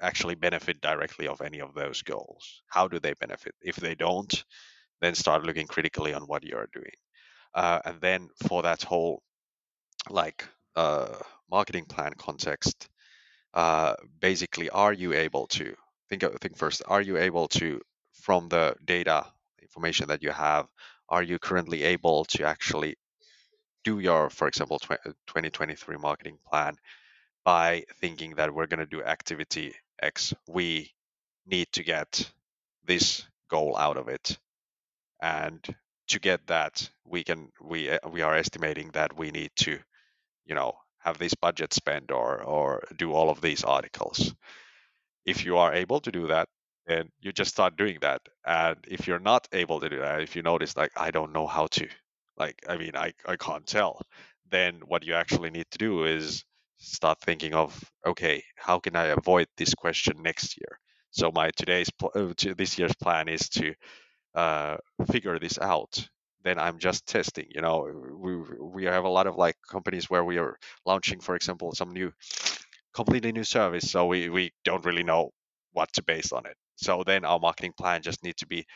[0.00, 2.62] actually benefit directly of any of those goals.
[2.68, 3.54] How do they benefit?
[3.60, 4.44] If they don't
[5.02, 6.96] then start looking critically on what you're doing.
[7.54, 9.22] Uh, and then for that whole
[10.10, 10.44] like
[10.76, 11.18] uh,
[11.50, 12.88] marketing plan context
[13.54, 15.74] uh, basically are you able to
[16.08, 17.80] think think first are you able to
[18.12, 19.26] from the data
[19.62, 20.66] information that you have
[21.08, 22.96] are you currently able to actually
[23.84, 26.76] do your for example 2023 uh, marketing plan
[27.44, 30.90] by thinking that we're going to do activity x we
[31.46, 32.30] need to get
[32.84, 34.38] this goal out of it
[35.22, 35.74] and
[36.08, 39.78] to get that we can we uh, we are estimating that we need to
[40.44, 44.34] you know have this budget spent or or do all of these articles.
[45.26, 46.48] If you are able to do that,
[46.86, 48.22] then you just start doing that.
[48.46, 51.46] And if you're not able to do that, if you notice like I don't know
[51.46, 51.88] how to,
[52.36, 54.00] like I mean I, I can't tell,
[54.50, 56.44] then what you actually need to do is
[56.78, 60.78] start thinking of okay, how can I avoid this question next year?
[61.10, 63.74] So my today's pl- uh, this year's plan is to
[64.34, 64.76] uh,
[65.10, 66.08] figure this out
[66.44, 67.46] then I'm just testing.
[67.52, 67.88] You know,
[68.20, 71.92] we we have a lot of like companies where we are launching, for example, some
[71.92, 72.12] new,
[72.96, 73.90] completely new service.
[73.92, 75.30] So we we don't really know
[75.74, 76.56] what to base on it.
[76.76, 78.66] So then our marketing plan just needs to be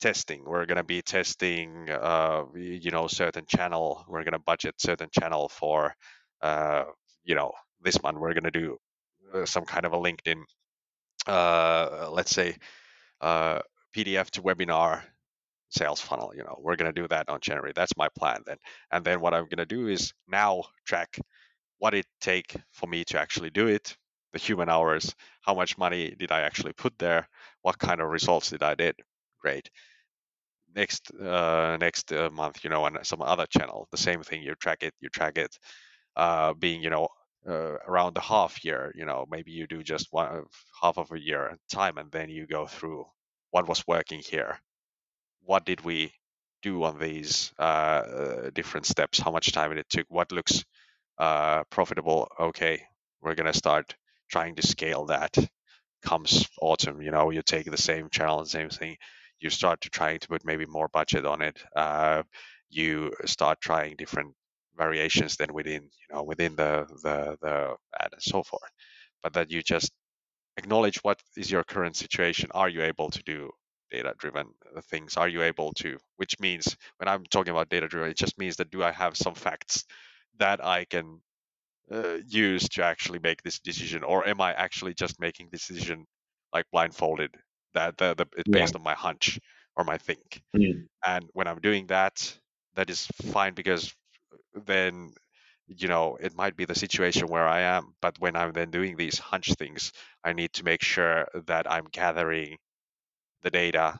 [0.00, 0.44] testing.
[0.46, 4.04] We're gonna be testing, uh, you know, certain channel.
[4.08, 5.94] We're gonna budget certain channel for,
[6.42, 6.84] uh,
[7.24, 8.78] you know, this month we're gonna do
[9.34, 10.42] uh, some kind of a LinkedIn,
[11.26, 12.56] uh, let's say,
[13.20, 13.60] uh,
[13.96, 15.02] PDF to webinar
[15.70, 16.32] sales funnel.
[16.36, 17.72] You know, we're going to do that on January.
[17.74, 18.58] That's my plan then.
[18.90, 21.18] And then what I'm going to do is now track
[21.78, 23.96] what did it take for me to actually do it,
[24.32, 27.28] the human hours, how much money did I actually put there,
[27.62, 28.96] what kind of results did I did.
[29.40, 29.70] Great.
[30.74, 34.42] Next uh, next uh, month, you know, on some other channel, the same thing.
[34.42, 35.56] You track it, you track it.
[36.16, 37.08] Uh, being, you know,
[37.48, 40.44] uh, around the half year, you know, maybe you do just one
[40.82, 43.04] half of a year time, and then you go through
[43.50, 44.58] what was working here,
[45.44, 46.12] what did we
[46.62, 50.64] do on these uh, different steps, how much time did it took, what looks
[51.18, 52.28] uh, profitable.
[52.40, 52.82] Okay,
[53.22, 53.94] we're gonna start
[54.30, 55.36] trying to scale that.
[56.02, 58.96] Comes autumn, you know, you take the same channel, same thing.
[59.40, 61.58] You start to trying to put maybe more budget on it.
[61.74, 62.22] Uh,
[62.70, 64.34] you start trying different
[64.76, 68.70] variations then within, you know, within the the the ad and so forth.
[69.22, 69.92] But that you just
[70.56, 72.50] acknowledge what is your current situation.
[72.54, 73.50] Are you able to do
[73.90, 74.46] data driven
[74.76, 78.16] uh, things are you able to which means when i'm talking about data driven it
[78.16, 79.84] just means that do i have some facts
[80.38, 81.20] that i can
[81.92, 86.06] uh, use to actually make this decision or am i actually just making this decision
[86.52, 87.30] like blindfolded
[87.74, 88.78] that the, the it's based yeah.
[88.78, 89.38] on my hunch
[89.76, 90.86] or my think mm.
[91.04, 92.36] and when i'm doing that
[92.74, 93.92] that is fine because
[94.66, 95.12] then
[95.66, 98.96] you know it might be the situation where i am but when i'm then doing
[98.96, 99.92] these hunch things
[100.24, 102.56] i need to make sure that i'm gathering
[103.42, 103.98] the data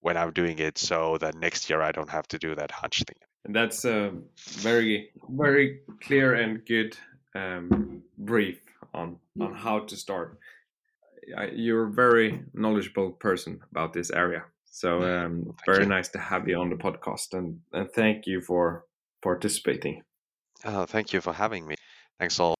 [0.00, 3.02] when I'm doing it so that next year I don't have to do that hunch
[3.06, 3.16] thing.
[3.44, 6.96] And that's a very, very clear and good
[7.34, 8.60] um, brief
[8.94, 10.38] on, on how to start.
[11.52, 14.44] You're a very knowledgeable person about this area.
[14.64, 15.88] So um, very you.
[15.88, 18.84] nice to have you on the podcast and, and thank you for
[19.22, 20.02] participating.
[20.64, 21.74] Uh, thank you for having me.
[22.18, 22.56] Thanks all